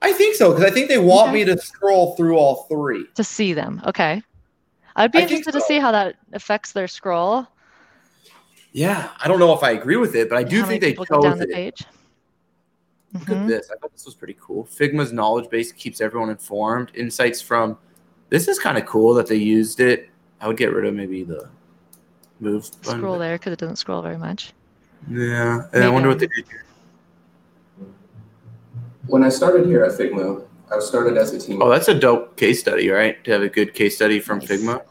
I 0.00 0.12
think 0.12 0.36
so 0.36 0.52
because 0.52 0.64
I 0.64 0.70
think 0.70 0.88
they 0.88 0.98
want 0.98 1.28
okay. 1.28 1.38
me 1.38 1.44
to 1.44 1.58
scroll 1.58 2.14
through 2.16 2.36
all 2.36 2.64
three 2.68 3.06
to 3.14 3.24
see 3.24 3.52
them. 3.52 3.82
Okay. 3.86 4.22
I'd 4.98 5.12
be 5.12 5.20
I 5.20 5.22
interested 5.22 5.52
so. 5.52 5.60
to 5.60 5.64
see 5.64 5.78
how 5.78 5.92
that 5.92 6.16
affects 6.32 6.72
their 6.72 6.88
scroll. 6.88 7.46
Yeah, 8.72 9.10
I 9.18 9.28
don't 9.28 9.38
know 9.38 9.52
if 9.54 9.62
I 9.62 9.70
agree 9.70 9.96
with 9.96 10.14
it, 10.14 10.28
but 10.28 10.36
I 10.36 10.42
do 10.42 10.64
think 10.64 10.80
they 10.82 10.94
chose 10.94 11.06
down 11.22 11.38
the 11.38 11.44
it. 11.44 11.52
page. 11.52 11.84
Look 13.14 13.22
mm-hmm. 13.22 13.32
at 13.42 13.48
this. 13.48 13.70
I 13.70 13.76
thought 13.76 13.92
this 13.92 14.04
was 14.04 14.14
pretty 14.14 14.36
cool. 14.40 14.64
Figma's 14.64 15.12
knowledge 15.12 15.48
base 15.48 15.72
keeps 15.72 16.00
everyone 16.00 16.30
informed. 16.30 16.90
Insights 16.94 17.40
from 17.40 17.78
this 18.28 18.48
is 18.48 18.58
kind 18.58 18.76
of 18.76 18.84
cool 18.86 19.14
that 19.14 19.26
they 19.26 19.36
used 19.36 19.80
it. 19.80 20.10
I 20.40 20.48
would 20.48 20.56
get 20.56 20.72
rid 20.72 20.84
of 20.84 20.94
maybe 20.94 21.22
the 21.24 21.48
move 22.40 22.64
scroll 22.64 23.18
there 23.18 23.36
because 23.36 23.52
it 23.52 23.58
doesn't 23.58 23.76
scroll 23.76 24.02
very 24.02 24.18
much. 24.18 24.52
Yeah, 25.08 25.62
and 25.62 25.72
maybe. 25.72 25.84
I 25.84 25.88
wonder 25.88 26.08
what 26.08 26.18
they 26.18 26.26
did 26.26 26.46
here. 26.48 26.64
When 29.06 29.24
I 29.24 29.28
started 29.28 29.66
here 29.66 29.84
at 29.84 29.92
Figma, 29.92 30.44
I 30.70 30.78
started 30.80 31.16
as 31.16 31.32
a 31.32 31.38
team. 31.38 31.62
Oh, 31.62 31.68
that's 31.68 31.88
a 31.88 31.94
dope 31.98 32.36
case 32.36 32.60
study, 32.60 32.88
right? 32.90 33.22
To 33.24 33.32
have 33.32 33.42
a 33.42 33.48
good 33.48 33.74
case 33.74 33.96
study 33.96 34.20
from 34.20 34.38
nice. 34.38 34.48
Figma. 34.48 34.82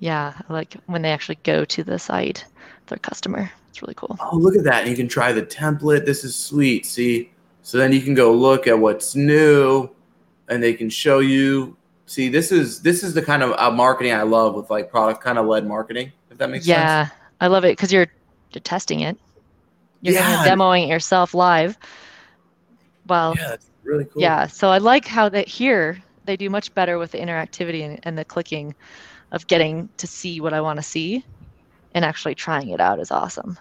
Yeah, 0.00 0.34
like 0.48 0.74
when 0.86 1.02
they 1.02 1.10
actually 1.10 1.38
go 1.42 1.64
to 1.64 1.84
the 1.84 1.98
site, 1.98 2.44
their 2.86 2.98
customer. 2.98 3.50
It's 3.68 3.82
really 3.82 3.94
cool. 3.94 4.16
Oh, 4.20 4.36
look 4.36 4.56
at 4.56 4.64
that. 4.64 4.86
You 4.88 4.96
can 4.96 5.08
try 5.08 5.32
the 5.32 5.42
template. 5.42 6.06
This 6.06 6.24
is 6.24 6.34
sweet. 6.34 6.86
See? 6.86 7.30
So 7.62 7.76
then 7.78 7.92
you 7.92 8.00
can 8.00 8.14
go 8.14 8.32
look 8.32 8.66
at 8.66 8.78
what's 8.78 9.14
new 9.14 9.90
and 10.48 10.62
they 10.62 10.72
can 10.72 10.88
show 10.88 11.18
you. 11.18 11.76
See, 12.06 12.28
this 12.28 12.50
is 12.50 12.80
this 12.80 13.02
is 13.02 13.12
the 13.12 13.22
kind 13.22 13.42
of 13.42 13.52
uh, 13.58 13.70
marketing 13.70 14.14
I 14.14 14.22
love 14.22 14.54
with 14.54 14.70
like 14.70 14.90
product 14.90 15.22
kind 15.22 15.38
of 15.38 15.46
led 15.46 15.66
marketing, 15.66 16.12
if 16.30 16.38
that 16.38 16.48
makes 16.48 16.66
yeah, 16.66 17.04
sense. 17.04 17.12
Yeah, 17.12 17.26
I 17.42 17.46
love 17.48 17.64
it 17.64 17.72
because 17.72 17.92
you're 17.92 18.06
you're 18.52 18.62
testing 18.62 19.00
it. 19.00 19.18
You're 20.00 20.14
yeah. 20.14 20.46
demoing 20.46 20.84
it 20.84 20.88
yourself 20.88 21.34
live. 21.34 21.76
Well, 23.08 23.34
yeah, 23.36 23.56
really 23.84 24.04
cool. 24.04 24.22
Yeah, 24.22 24.46
so 24.46 24.70
I 24.70 24.78
like 24.78 25.06
how 25.06 25.28
that 25.30 25.48
here 25.48 26.02
they 26.24 26.36
do 26.36 26.50
much 26.50 26.72
better 26.74 26.98
with 26.98 27.12
the 27.12 27.18
interactivity 27.18 27.84
and, 27.84 27.98
and 28.02 28.18
the 28.18 28.24
clicking 28.24 28.74
of 29.32 29.46
getting 29.46 29.88
to 29.96 30.06
see 30.06 30.40
what 30.40 30.52
I 30.52 30.60
want 30.60 30.78
to 30.78 30.82
see 30.82 31.24
and 31.94 32.04
actually 32.04 32.34
trying 32.34 32.68
it 32.68 32.80
out 32.80 33.00
is 33.00 33.10
awesome. 33.10 33.58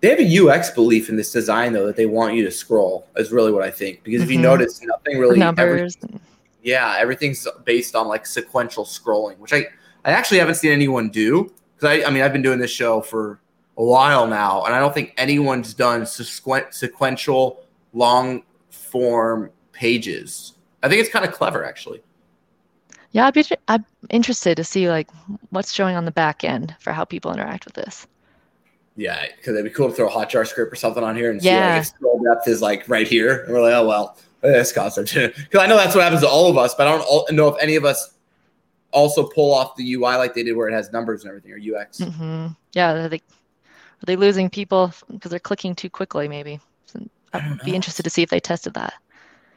They 0.00 0.08
have 0.08 0.18
a 0.18 0.48
UX 0.48 0.70
belief 0.70 1.08
in 1.08 1.16
this 1.16 1.30
design 1.30 1.72
though 1.72 1.86
that 1.86 1.96
they 1.96 2.06
want 2.06 2.34
you 2.34 2.44
to 2.44 2.50
scroll 2.50 3.06
is 3.16 3.30
really 3.30 3.52
what 3.52 3.62
I 3.62 3.70
think 3.70 4.02
because 4.02 4.22
mm-hmm. 4.22 4.24
if 4.24 4.30
you 4.30 4.36
mm-hmm. 4.38 4.44
notice 4.44 4.82
nothing 4.82 5.18
really 5.18 5.38
numbers. 5.38 5.96
Everything, 6.02 6.20
yeah, 6.62 6.96
everything's 6.98 7.46
based 7.64 7.94
on 7.94 8.08
like 8.08 8.26
sequential 8.26 8.84
scrolling, 8.84 9.38
which 9.38 9.52
I 9.52 9.66
I 10.04 10.12
actually 10.12 10.38
haven't 10.38 10.56
seen 10.56 10.72
anyone 10.72 11.10
do 11.10 11.52
because 11.76 11.98
I 11.98 12.06
I 12.06 12.10
mean 12.10 12.22
I've 12.22 12.32
been 12.32 12.42
doing 12.42 12.58
this 12.58 12.70
show 12.70 13.00
for 13.00 13.40
a 13.76 13.84
while 13.84 14.26
now 14.26 14.64
and 14.64 14.74
I 14.74 14.80
don't 14.80 14.92
think 14.92 15.14
anyone's 15.16 15.74
done 15.74 16.02
sequ- 16.02 16.72
sequential 16.72 17.62
long 17.92 18.42
form 18.90 19.50
pages. 19.72 20.54
I 20.82 20.88
think 20.88 21.00
it's 21.00 21.10
kind 21.10 21.24
of 21.24 21.32
clever, 21.32 21.64
actually. 21.64 22.02
Yeah, 23.12 23.26
I'd 23.26 23.34
be 23.34 23.44
I'm 23.68 23.84
interested 24.10 24.56
to 24.56 24.64
see 24.64 24.88
like 24.88 25.08
what's 25.50 25.72
showing 25.72 25.96
on 25.96 26.04
the 26.04 26.12
back 26.12 26.44
end 26.44 26.74
for 26.78 26.92
how 26.92 27.04
people 27.04 27.32
interact 27.32 27.64
with 27.64 27.74
this. 27.74 28.06
Yeah, 28.96 29.24
because 29.36 29.54
it'd 29.54 29.64
be 29.64 29.70
cool 29.70 29.88
to 29.88 29.94
throw 29.94 30.08
a 30.08 30.10
hotjar 30.10 30.46
script 30.46 30.72
or 30.72 30.76
something 30.76 31.02
on 31.02 31.16
here 31.16 31.30
and 31.30 31.42
Yeah. 31.42 31.72
see 31.72 31.78
like 31.78 31.84
scroll 31.86 32.22
depth 32.22 32.46
is 32.48 32.62
like 32.62 32.88
right 32.88 33.08
here. 33.08 33.44
And 33.44 33.52
we're 33.52 33.62
like, 33.62 33.74
oh 33.74 33.86
well, 33.86 34.16
this 34.42 34.72
concept. 34.72 35.14
Because 35.14 35.60
I 35.60 35.66
know 35.66 35.76
that's 35.76 35.94
what 35.94 36.04
happens 36.04 36.22
to 36.22 36.28
all 36.28 36.48
of 36.50 36.56
us, 36.58 36.74
but 36.74 36.86
I 36.86 36.92
don't 36.96 37.02
all, 37.02 37.26
know 37.32 37.48
if 37.48 37.60
any 37.60 37.76
of 37.76 37.84
us 37.84 38.14
also 38.92 39.24
pull 39.26 39.52
off 39.54 39.76
the 39.76 39.92
UI 39.94 40.16
like 40.16 40.34
they 40.34 40.42
did 40.42 40.56
where 40.56 40.68
it 40.68 40.72
has 40.72 40.92
numbers 40.92 41.22
and 41.24 41.30
everything 41.30 41.52
or 41.52 41.80
UX. 41.80 41.98
hmm 41.98 42.48
Yeah, 42.74 42.92
are 42.92 43.08
they 43.08 43.16
are 43.16 44.06
they 44.06 44.16
losing 44.16 44.48
people 44.50 44.92
because 45.10 45.30
they're 45.30 45.40
clicking 45.40 45.74
too 45.74 45.90
quickly? 45.90 46.28
Maybe. 46.28 46.60
So 47.32 47.38
I 47.38 47.42
I'd 47.42 47.60
be 47.64 47.70
know. 47.70 47.76
interested 47.76 48.02
to 48.02 48.10
see 48.10 48.22
if 48.22 48.30
they 48.30 48.40
tested 48.40 48.74
that. 48.74 48.94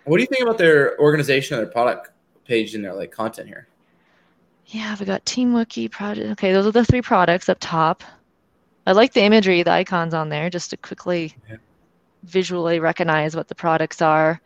What 0.06 0.18
do 0.18 0.22
you 0.24 0.28
think 0.28 0.44
about 0.44 0.58
their 0.58 1.00
organization 1.00 1.58
and 1.58 1.66
their 1.66 1.72
product 1.72 2.12
page 2.46 2.76
and 2.76 2.84
their 2.84 2.94
like 2.94 3.12
content 3.12 3.48
here? 3.48 3.68
Yeah, 4.68 4.96
we 5.00 5.06
got 5.06 5.26
Team 5.26 5.54
Wiki 5.54 5.88
project. 5.88 6.30
Okay, 6.32 6.54
those 6.54 6.66
are 6.66 6.72
the 6.72 6.86
three 6.86 7.02
products 7.02 7.50
up 7.50 7.58
top. 7.60 8.04
I 8.86 8.92
like 8.92 9.14
the 9.14 9.22
imagery, 9.24 9.64
the 9.64 9.72
icons 9.72 10.14
on 10.14 10.30
there, 10.30 10.50
just 10.50 10.70
to 10.72 10.78
quickly 10.78 11.36
Yeah. 11.50 11.58
visually 12.24 12.80
recognize 12.80 13.36
what 13.36 13.48
the 13.48 13.56
products 13.56 14.02
are. 14.02 14.42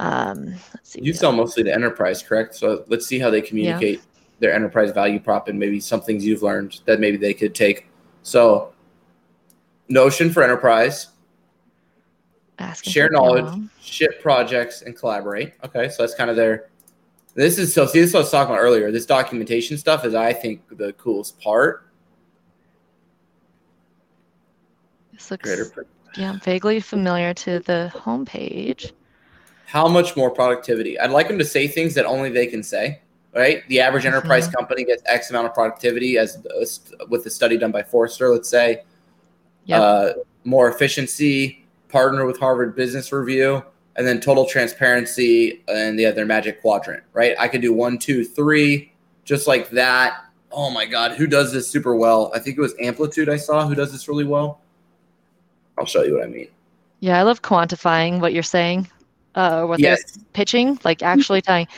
Um, 0.00 0.46
let's 0.74 0.90
see. 0.90 1.00
You 1.02 1.12
got- 1.12 1.20
sell 1.20 1.32
mostly 1.32 1.62
the 1.62 1.72
enterprise, 1.72 2.22
correct? 2.22 2.54
So 2.56 2.84
let's 2.88 3.06
see 3.06 3.18
how 3.18 3.30
they 3.30 3.40
communicate 3.40 4.02
their 4.40 4.52
enterprise 4.52 4.90
value 4.90 5.20
prop 5.20 5.48
and 5.48 5.58
maybe 5.58 5.78
some 5.78 6.00
things 6.00 6.24
you've 6.26 6.42
learned 6.42 6.80
that 6.86 6.98
maybe 6.98 7.16
they 7.16 7.32
could 7.34 7.54
take. 7.54 7.86
So 8.22 8.72
Notion 9.88 10.30
for 10.32 10.42
enterprise, 10.42 11.08
asking 12.58 12.92
share 12.92 13.08
knowledge, 13.10 13.68
ship 13.82 14.20
projects, 14.22 14.82
and 14.82 14.96
collaborate. 14.96 15.54
Okay, 15.64 15.88
so 15.88 16.02
that's 16.02 16.14
kind 16.14 16.30
of 16.30 16.36
their. 16.36 16.68
This 17.34 17.58
is 17.58 17.74
so. 17.74 17.86
See, 17.86 18.00
this 18.00 18.08
is 18.10 18.14
what 18.14 18.20
I 18.20 18.22
was 18.22 18.30
talking 18.30 18.54
about 18.54 18.62
earlier. 18.62 18.90
This 18.92 19.06
documentation 19.06 19.76
stuff 19.78 20.04
is, 20.04 20.14
I 20.14 20.32
think, 20.32 20.62
the 20.76 20.92
coolest 20.94 21.40
part. 21.40 21.88
This 25.12 25.30
looks 25.30 25.44
Greater, 25.44 25.86
yeah 26.16 26.38
vaguely 26.42 26.80
familiar 26.80 27.34
to 27.34 27.60
the 27.60 27.90
homepage. 27.94 28.92
how 29.66 29.88
much 29.88 30.16
more 30.16 30.30
productivity? 30.30 30.98
I'd 30.98 31.10
like 31.10 31.28
them 31.28 31.38
to 31.38 31.44
say 31.44 31.66
things 31.68 31.94
that 31.94 32.04
only 32.06 32.30
they 32.30 32.46
can 32.46 32.62
say. 32.62 33.00
Right, 33.34 33.68
the 33.68 33.80
average 33.80 34.06
enterprise 34.06 34.46
company 34.46 34.84
gets 34.84 35.02
X 35.06 35.30
amount 35.30 35.48
of 35.48 35.54
productivity, 35.54 36.18
as 36.18 36.38
with 37.08 37.24
the 37.24 37.30
study 37.30 37.56
done 37.58 37.72
by 37.72 37.82
Forrester. 37.82 38.28
Let's 38.28 38.48
say, 38.48 38.84
Yep. 39.64 39.80
uh, 39.80 40.12
more 40.44 40.68
efficiency, 40.68 41.63
partner 41.94 42.26
with 42.26 42.38
Harvard 42.40 42.74
Business 42.74 43.12
Review, 43.12 43.62
and 43.94 44.04
then 44.04 44.20
total 44.20 44.44
transparency 44.44 45.62
and 45.68 45.96
the 45.96 46.04
other 46.04 46.26
magic 46.26 46.60
quadrant, 46.60 47.04
right? 47.12 47.36
I 47.38 47.46
could 47.46 47.60
do 47.62 47.72
one, 47.72 47.96
two, 47.98 48.24
three, 48.24 48.92
just 49.24 49.46
like 49.46 49.70
that. 49.70 50.24
Oh 50.50 50.70
my 50.70 50.86
God, 50.86 51.12
who 51.12 51.28
does 51.28 51.52
this 51.52 51.68
super 51.68 51.94
well? 51.94 52.32
I 52.34 52.40
think 52.40 52.58
it 52.58 52.60
was 52.60 52.74
Amplitude 52.80 53.28
I 53.28 53.36
saw 53.36 53.66
who 53.66 53.76
does 53.76 53.92
this 53.92 54.08
really 54.08 54.24
well. 54.24 54.60
I'll 55.78 55.86
show 55.86 56.02
you 56.02 56.16
what 56.16 56.24
I 56.24 56.26
mean. 56.26 56.48
Yeah, 56.98 57.18
I 57.18 57.22
love 57.22 57.42
quantifying 57.42 58.20
what 58.20 58.32
you're 58.32 58.42
saying, 58.42 58.88
uh, 59.36 59.60
or 59.60 59.66
what 59.68 59.78
Yes. 59.78 60.02
they're 60.02 60.24
pitching. 60.32 60.80
Like 60.84 61.00
actually 61.02 61.42
telling, 61.42 61.68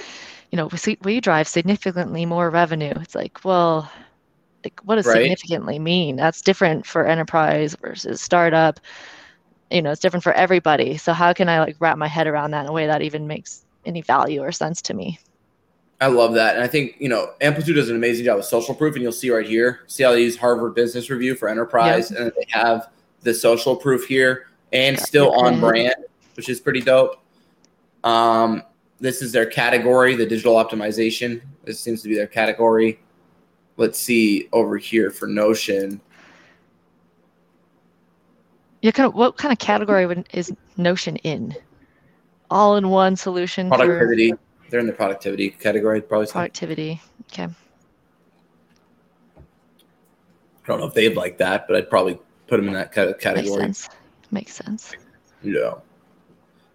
you 0.51 0.57
know, 0.57 0.71
we 0.87 0.97
we 1.03 1.21
drive 1.21 1.47
significantly 1.47 2.25
more 2.25 2.49
revenue. 2.49 2.95
It's 3.03 3.15
like, 3.15 3.45
well, 3.45 3.91
like 4.65 4.81
what 4.85 4.97
does 4.97 5.07
Right. 5.07 5.17
significantly 5.23 5.79
mean? 5.79 6.17
That's 6.17 6.41
different 6.41 6.87
for 6.87 7.05
enterprise 7.07 7.77
versus 7.83 8.23
startup. 8.23 8.81
You 9.71 9.83
know, 9.83 9.91
it's 9.91 10.01
different 10.01 10.23
for 10.23 10.33
everybody. 10.33 10.97
So 10.97 11.13
how 11.13 11.33
can 11.33 11.49
I 11.49 11.61
like 11.61 11.77
wrap 11.81 11.99
my 11.99 12.07
head 12.07 12.27
around 12.27 12.53
that 12.53 12.63
in 12.63 12.69
a 12.69 12.73
way 12.73 12.87
that 12.87 13.03
even 13.03 13.27
makes 13.27 13.65
any 13.85 14.01
value 14.01 14.41
or 14.41 14.53
sense 14.53 14.81
to 14.83 14.95
me? 14.95 15.19
I 16.01 16.09
love 16.09 16.35
that. 16.35 16.55
And 16.55 16.63
I 16.63 16.67
think, 16.67 16.97
you 16.99 17.09
know, 17.09 17.33
Amplitude 17.41 17.77
does 17.77 17.89
an 17.89 17.97
amazing 17.97 18.27
job 18.27 18.37
with 18.37 18.47
social 18.47 18.75
proof. 18.75 18.95
And 18.95 19.03
you'll 19.03 19.13
see 19.13 19.31
right 19.31 19.47
here, 19.47 19.81
see 19.87 20.03
how 20.03 20.13
they 20.13 20.23
use 20.23 20.37
Harvard 20.37 20.75
Business 20.75 21.11
Review 21.11 21.35
for 21.35 21.49
enterprise. 21.49 22.11
And 22.11 22.31
they 22.37 22.47
have 22.51 22.91
the 23.23 23.33
social 23.33 23.75
proof 23.75 24.07
here 24.07 24.49
and 24.73 24.99
still 24.99 25.33
on 25.33 25.59
brand, 25.59 25.97
which 26.35 26.49
is 26.49 26.61
pretty 26.61 26.81
dope. 26.81 27.19
Um, 28.05 28.63
this 29.01 29.23
is 29.23 29.33
their 29.33 29.47
category, 29.47 30.15
the 30.15 30.27
digital 30.27 30.55
optimization. 30.55 31.43
This 31.65 31.81
seems 31.81 32.03
to 32.03 32.09
be 32.09 32.15
their 32.15 32.27
category. 32.27 33.01
Let's 33.79 33.99
see 33.99 34.49
over 34.53 34.77
here 34.77 35.11
for 35.11 35.27
Notion. 35.27 36.01
Yeah, 38.87 38.93
kind 38.93 39.09
of 39.09 39.17
what 39.17 39.37
kind 39.37 39.51
of 39.51 39.59
category 39.59 40.07
would, 40.07 40.29
is 40.33 40.55
Notion 40.77 41.17
in? 41.17 41.57
All 42.53 42.77
in 42.77 42.89
one 42.89 43.17
solution 43.17 43.69
for 43.69 43.79
Productivity. 43.79 44.33
They're 44.71 44.79
in 44.79 44.87
the 44.87 44.93
productivity 44.93 45.51
category, 45.51 46.01
probably. 46.01 46.29
Productivity. 46.29 47.03
Okay. 47.23 47.49
I 47.49 47.53
don't 50.69 50.79
know 50.79 50.87
if 50.87 50.95
they'd 50.95 51.17
like 51.17 51.37
that, 51.39 51.67
but 51.67 51.75
I'd 51.75 51.91
probably 51.91 52.17
put 52.47 52.59
them 52.59 52.69
in 52.69 52.75
that 52.75 52.97
of 52.97 53.09
Makes 53.09 53.23
category. 53.25 53.61
sense. 53.61 53.89
Makes 54.31 54.55
sense. 54.55 54.93
Yeah. 55.43 55.75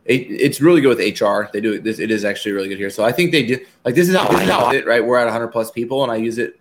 It, 0.04 0.16
it's 0.16 0.60
really 0.60 0.82
good 0.82 0.98
with 0.98 1.22
HR. 1.22 1.50
They 1.54 1.62
do 1.62 1.76
it. 1.76 1.86
This, 1.86 2.00
it 2.00 2.12
is 2.12 2.26
actually 2.26 2.52
really 2.52 2.68
good 2.68 2.78
here. 2.78 2.90
So 2.90 3.06
I 3.06 3.14
think 3.14 3.32
they 3.32 3.46
do 3.46 3.66
like 3.86 3.96
this 3.96 4.10
is 4.10 4.18
how 4.18 4.28
I 4.28 4.44
know 4.44 4.70
it, 4.74 4.86
right? 4.86 5.02
We're 5.02 5.18
at 5.18 5.28
100 5.28 5.48
plus 5.48 5.72
people, 5.72 6.04
and 6.04 6.12
I 6.12 6.18
use 6.18 6.40
it. 6.40 6.60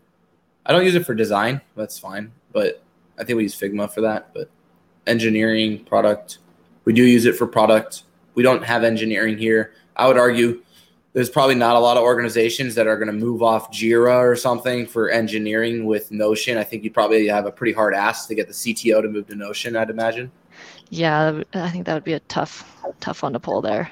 I 0.64 0.72
don't 0.72 0.84
use 0.84 0.94
it 0.94 1.04
for 1.04 1.14
design. 1.16 1.60
That's 1.74 1.98
fine, 1.98 2.30
but 2.52 2.84
I 3.18 3.24
think 3.24 3.36
we 3.36 3.42
use 3.42 3.60
Figma 3.60 3.92
for 3.92 4.02
that. 4.02 4.32
But 4.32 4.48
engineering, 5.06 5.84
product, 5.84 6.38
we 6.84 6.92
do 6.92 7.04
use 7.04 7.24
it 7.26 7.36
for 7.36 7.46
product. 7.46 8.02
We 8.34 8.42
don't 8.42 8.64
have 8.64 8.84
engineering 8.84 9.38
here. 9.38 9.72
I 9.96 10.06
would 10.08 10.16
argue 10.18 10.62
there's 11.12 11.28
probably 11.30 11.56
not 11.56 11.74
a 11.76 11.80
lot 11.80 11.96
of 11.96 12.04
organizations 12.04 12.74
that 12.76 12.86
are 12.86 12.96
going 12.96 13.08
to 13.08 13.12
move 13.12 13.42
off 13.42 13.72
Jira 13.72 14.18
or 14.20 14.36
something 14.36 14.86
for 14.86 15.10
engineering 15.10 15.84
with 15.84 16.10
Notion. 16.12 16.56
I 16.56 16.64
think 16.64 16.84
you 16.84 16.90
probably 16.90 17.26
have 17.26 17.46
a 17.46 17.50
pretty 17.52 17.72
hard 17.72 17.94
ask 17.94 18.28
to 18.28 18.34
get 18.34 18.46
the 18.46 18.54
CTO 18.54 19.02
to 19.02 19.08
move 19.08 19.26
to 19.28 19.34
Notion. 19.34 19.76
I'd 19.76 19.90
imagine. 19.90 20.30
Yeah, 20.90 21.42
I 21.54 21.70
think 21.70 21.86
that 21.86 21.94
would 21.94 22.04
be 22.04 22.12
a 22.14 22.20
tough, 22.20 22.76
tough 23.00 23.22
one 23.22 23.32
to 23.32 23.40
pull 23.40 23.60
there. 23.60 23.90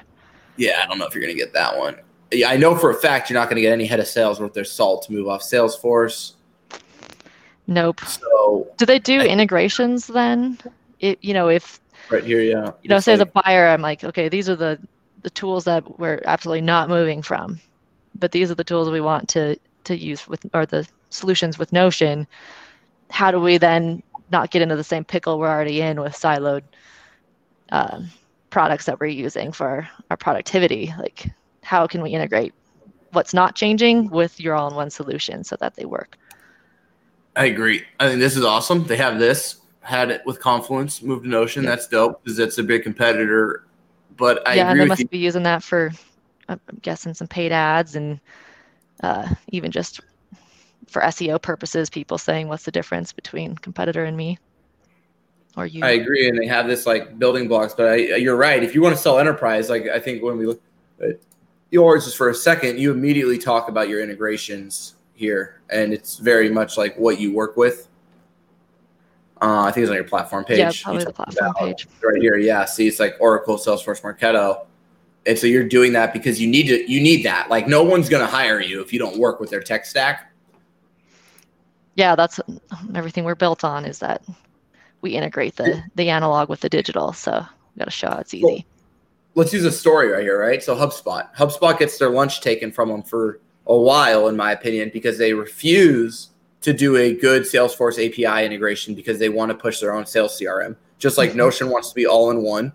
Yeah, 0.57 0.81
I 0.83 0.87
don't 0.87 0.97
know 0.97 1.05
if 1.05 1.13
you're 1.13 1.23
going 1.23 1.33
to 1.35 1.39
get 1.39 1.53
that 1.53 1.77
one. 1.77 1.95
Yeah, 2.31 2.49
I 2.49 2.57
know 2.57 2.75
for 2.75 2.89
a 2.89 2.95
fact 2.95 3.29
you're 3.29 3.39
not 3.39 3.49
going 3.49 3.55
to 3.55 3.61
get 3.61 3.71
any 3.73 3.85
head 3.85 3.99
of 3.99 4.07
sales 4.07 4.39
worth 4.39 4.53
their 4.53 4.63
salt 4.65 5.03
to 5.05 5.13
move 5.13 5.27
off 5.27 5.41
Salesforce. 5.41 6.33
Nope. 7.67 8.01
So 8.01 8.67
Do 8.77 8.85
they 8.85 8.99
do 8.99 9.19
I- 9.21 9.25
integrations 9.27 10.07
then? 10.07 10.57
It, 10.99 11.19
you 11.21 11.33
know, 11.33 11.47
if 11.47 11.79
right 12.09 12.23
here, 12.23 12.41
yeah. 12.41 12.71
you 12.81 12.89
know, 12.89 12.97
It's 12.97 13.05
say 13.05 13.13
as 13.13 13.19
a 13.19 13.25
buyer, 13.25 13.67
I'm 13.67 13.81
like, 13.81 14.03
okay, 14.03 14.29
these 14.29 14.49
are 14.49 14.55
the 14.55 14.79
the 15.21 15.29
tools 15.29 15.65
that 15.65 15.99
we're 15.99 16.21
absolutely 16.25 16.61
not 16.61 16.89
moving 16.89 17.21
from, 17.21 17.59
but 18.17 18.31
these 18.31 18.49
are 18.51 18.55
the 18.55 18.63
tools 18.63 18.89
we 18.89 19.01
want 19.01 19.27
to 19.29 19.57
to 19.85 19.97
use 19.97 20.27
with 20.27 20.45
or 20.53 20.65
the 20.65 20.87
solutions 21.09 21.57
with 21.57 21.73
Notion. 21.73 22.27
How 23.09 23.31
do 23.31 23.39
we 23.39 23.57
then 23.57 24.03
not 24.31 24.51
get 24.51 24.61
into 24.61 24.75
the 24.75 24.83
same 24.83 25.03
pickle 25.03 25.39
we're 25.39 25.49
already 25.49 25.81
in 25.81 25.99
with 25.99 26.13
siloed 26.13 26.61
um, 27.71 28.09
products 28.49 28.85
that 28.85 28.99
we're 28.99 29.07
using 29.07 29.51
for 29.51 29.87
our 30.11 30.17
productivity? 30.17 30.93
Like, 30.99 31.31
how 31.63 31.87
can 31.87 32.01
we 32.01 32.11
integrate 32.11 32.53
what's 33.11 33.33
not 33.33 33.55
changing 33.55 34.09
with 34.09 34.39
your 34.39 34.55
all-in-one 34.55 34.91
solution 34.91 35.43
so 35.43 35.55
that 35.55 35.75
they 35.75 35.85
work? 35.85 36.17
I 37.35 37.45
agree. 37.45 37.83
I 37.99 38.07
think 38.07 38.19
this 38.19 38.37
is 38.37 38.43
awesome. 38.43 38.85
They 38.85 38.97
have 38.97 39.17
this, 39.17 39.55
had 39.89 40.11
it 40.11 40.21
with 40.25 40.39
Confluence, 40.39 41.01
moved 41.01 41.23
to 41.23 41.29
Notion. 41.29 41.63
Yeah. 41.63 41.71
That's 41.71 41.87
dope 41.87 42.23
because 42.23 42.39
it's 42.39 42.57
a 42.57 42.63
big 42.63 42.83
competitor. 42.83 43.65
But 44.15 44.47
I 44.47 44.55
yeah, 44.55 44.69
agree 44.69 44.81
they 44.81 44.87
must 44.87 45.01
you. 45.01 45.07
be 45.07 45.17
using 45.17 45.43
that 45.43 45.63
for, 45.63 45.91
I'm 46.47 46.59
I'm 46.69 46.79
guessing, 46.81 47.13
some 47.13 47.27
paid 47.27 47.51
ads 47.51 47.95
and 47.95 48.19
uh, 49.01 49.27
even 49.49 49.71
just 49.71 50.01
for 50.87 51.01
SEO 51.01 51.41
purposes, 51.41 51.89
people 51.89 52.17
saying 52.17 52.47
what's 52.47 52.63
the 52.63 52.71
difference 52.71 53.11
between 53.11 53.55
competitor 53.55 54.05
and 54.05 54.15
me 54.15 54.39
or 55.59 55.65
you. 55.65 55.83
I 55.83 55.91
agree, 55.91 56.27
and 56.27 56.37
they 56.37 56.47
have 56.47 56.67
this 56.67 56.85
like 56.85 57.19
building 57.19 57.47
blocks. 57.47 57.73
But 57.73 57.87
I, 57.87 57.95
you're 57.95 58.35
right. 58.35 58.63
If 58.63 58.73
you 58.73 58.81
want 58.81 58.95
to 58.95 59.01
sell 59.01 59.19
enterprise, 59.19 59.69
like 59.69 59.87
I 59.87 59.99
think 59.99 60.23
when 60.23 60.37
we 60.37 60.47
look 60.47 60.61
at 61.01 61.19
yours, 61.69 62.05
just 62.05 62.17
for 62.17 62.29
a 62.29 62.35
second, 62.35 62.79
you 62.79 62.91
immediately 62.91 63.37
talk 63.37 63.69
about 63.69 63.89
your 63.89 64.01
integrations 64.01 64.95
here, 65.13 65.61
and 65.69 65.93
it's 65.93 66.17
very 66.17 66.49
much 66.49 66.77
like 66.77 66.97
what 66.97 67.19
you 67.19 67.33
work 67.33 67.57
with. 67.57 67.88
Uh, 69.41 69.61
I 69.63 69.71
think 69.71 69.83
it's 69.83 69.89
on 69.89 69.95
your 69.95 70.03
platform 70.03 70.43
page. 70.43 70.57
Yeah, 70.59 70.71
probably 70.83 71.05
the 71.05 71.13
platform 71.13 71.53
page. 71.57 71.87
right 72.03 72.21
here. 72.21 72.37
Yeah, 72.37 72.65
see, 72.65 72.87
it's 72.87 72.99
like 72.99 73.15
Oracle, 73.19 73.55
Salesforce, 73.57 74.01
Marketo, 74.01 74.65
and 75.25 75.37
so 75.39 75.47
you're 75.47 75.63
doing 75.67 75.93
that 75.93 76.11
because 76.13 76.41
you 76.41 76.47
need 76.47 76.67
to. 76.67 76.91
You 76.91 77.01
need 77.01 77.23
that. 77.25 77.49
Like, 77.49 77.67
no 77.67 77.83
one's 77.83 78.09
going 78.09 78.21
to 78.25 78.29
hire 78.29 78.59
you 78.61 78.81
if 78.81 78.91
you 78.91 78.99
don't 78.99 79.17
work 79.17 79.39
with 79.39 79.49
their 79.49 79.61
tech 79.61 79.85
stack. 79.85 80.31
Yeah, 81.95 82.15
that's 82.15 82.39
everything 82.95 83.23
we're 83.23 83.35
built 83.35 83.63
on 83.63 83.85
is 83.85 83.99
that 83.99 84.23
we 85.01 85.11
integrate 85.11 85.55
the 85.55 85.81
the 85.95 86.09
analog 86.09 86.49
with 86.49 86.59
the 86.61 86.69
digital. 86.69 87.13
So 87.13 87.45
we 87.75 87.79
got 87.79 87.85
to 87.85 87.91
show 87.91 88.09
how 88.09 88.17
it's 88.19 88.31
Cool. 88.31 88.51
easy. 88.51 88.65
let's 89.35 89.53
use 89.53 89.63
a 89.65 89.71
story 89.71 90.09
right 90.09 90.21
here, 90.23 90.39
right? 90.39 90.61
So 90.61 90.75
HubSpot. 90.75 91.33
HubSpot 91.35 91.77
gets 91.79 91.97
their 91.97 92.09
lunch 92.09 92.41
taken 92.41 92.71
from 92.71 92.89
them 92.89 93.03
for 93.03 93.39
a 93.67 93.77
while, 93.77 94.27
in 94.27 94.35
my 94.35 94.51
opinion, 94.51 94.89
because 94.93 95.17
they 95.17 95.33
refuse 95.33 96.29
to 96.71 96.77
do 96.77 96.95
a 96.97 97.13
good 97.13 97.43
Salesforce 97.43 97.93
API 98.03 98.45
integration 98.45 98.93
because 98.95 99.19
they 99.19 99.29
want 99.29 99.49
to 99.49 99.55
push 99.55 99.79
their 99.79 99.93
own 99.93 100.05
sales 100.05 100.37
CRM. 100.37 100.75
Just 100.99 101.17
like 101.17 101.31
Mhm. 101.31 101.35
Notion 101.35 101.69
wants 101.69 101.89
to 101.89 101.95
be 101.95 102.05
all 102.05 102.29
in 102.31 102.41
one. 102.41 102.73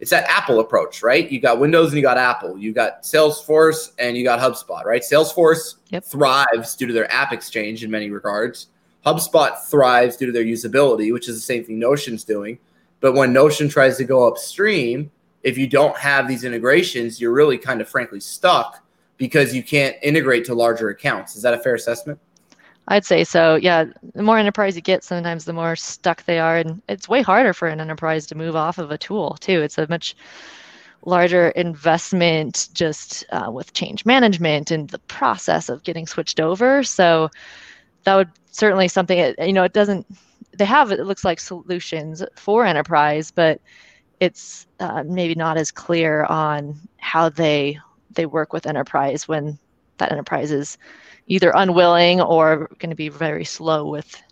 it's 0.00 0.10
that 0.10 0.28
Apple 0.28 0.60
approach, 0.60 1.02
right? 1.02 1.30
You 1.30 1.40
got 1.40 1.60
Windows 1.60 1.88
and 1.88 1.96
you 1.96 2.02
got 2.02 2.18
Apple. 2.18 2.58
You 2.58 2.72
got 2.72 3.04
Salesforce 3.04 3.92
and 3.98 4.16
you 4.18 4.24
got 4.24 4.38
HubSpot, 4.38 4.84
right? 4.84 5.00
Salesforce 5.00 5.76
Yep. 5.90 6.04
thrives 6.04 6.74
due 6.76 6.86
to 6.88 6.92
their 6.92 7.10
app 7.10 7.32
exchange 7.32 7.82
in 7.82 7.90
many 7.90 8.10
regards. 8.10 8.66
HubSpot 9.06 9.56
thrives 9.64 10.16
due 10.16 10.26
to 10.26 10.32
their 10.32 10.44
usability, 10.44 11.10
which 11.12 11.26
is 11.28 11.36
the 11.36 11.40
same 11.40 11.64
thing 11.64 11.78
Notion's 11.78 12.22
doing. 12.24 12.58
But 13.00 13.14
when 13.14 13.32
Notion 13.32 13.68
tries 13.68 13.96
to 13.98 14.04
go 14.04 14.26
upstream, 14.28 15.10
if 15.42 15.56
you 15.56 15.66
don't 15.66 15.96
have 15.96 16.28
these 16.28 16.44
integrations, 16.44 17.18
you're 17.20 17.32
really 17.32 17.56
kind 17.56 17.80
of 17.80 17.88
frankly 17.88 18.20
stuck 18.20 18.80
because 19.16 19.54
you 19.54 19.62
can't 19.62 19.96
integrate 20.02 20.44
to 20.46 20.54
larger 20.54 20.90
accounts. 20.90 21.34
Is 21.36 21.42
that 21.42 21.54
a 21.54 21.58
fair 21.58 21.76
assessment? 21.76 22.18
I'd 22.88 23.04
say 23.04 23.24
so. 23.24 23.56
Yeah, 23.56 23.84
the 24.14 24.22
more 24.22 24.38
enterprise 24.38 24.76
you 24.76 24.82
get, 24.82 25.04
sometimes 25.04 25.44
the 25.44 25.52
more 25.52 25.74
stuck 25.76 26.24
they 26.24 26.38
are, 26.38 26.58
and 26.58 26.82
it's 26.88 27.08
way 27.08 27.22
harder 27.22 27.52
for 27.52 27.68
an 27.68 27.80
enterprise 27.80 28.26
to 28.26 28.34
move 28.34 28.56
off 28.56 28.78
of 28.78 28.90
a 28.90 28.98
tool 28.98 29.36
too. 29.40 29.62
It's 29.62 29.78
a 29.78 29.86
much 29.88 30.14
larger 31.06 31.48
investment 31.50 32.68
just 32.72 33.24
uh, 33.30 33.50
with 33.50 33.72
change 33.74 34.06
management 34.06 34.70
and 34.70 34.88
the 34.90 34.98
process 35.00 35.68
of 35.68 35.82
getting 35.82 36.06
switched 36.06 36.40
over. 36.40 36.82
So 36.82 37.30
that 38.04 38.16
would 38.16 38.30
certainly 38.50 38.88
something. 38.88 39.34
You 39.38 39.52
know, 39.52 39.64
it 39.64 39.72
doesn't. 39.72 40.06
They 40.56 40.64
have 40.64 40.92
it 40.92 41.00
looks 41.00 41.24
like 41.24 41.40
solutions 41.40 42.22
for 42.36 42.64
enterprise, 42.64 43.30
but 43.30 43.60
it's 44.20 44.66
uh, 44.80 45.02
maybe 45.06 45.34
not 45.34 45.56
as 45.56 45.70
clear 45.70 46.24
on 46.24 46.78
how 46.98 47.28
they 47.28 47.78
they 48.10 48.26
work 48.26 48.52
with 48.52 48.66
enterprise 48.66 49.26
when 49.26 49.58
that 49.98 50.12
enterprise 50.12 50.50
is 50.50 50.78
either 51.26 51.52
unwilling 51.54 52.20
or 52.20 52.68
going 52.78 52.90
to 52.90 52.96
be 52.96 53.08
very 53.08 53.44
slow 53.44 53.88
with 53.88 54.22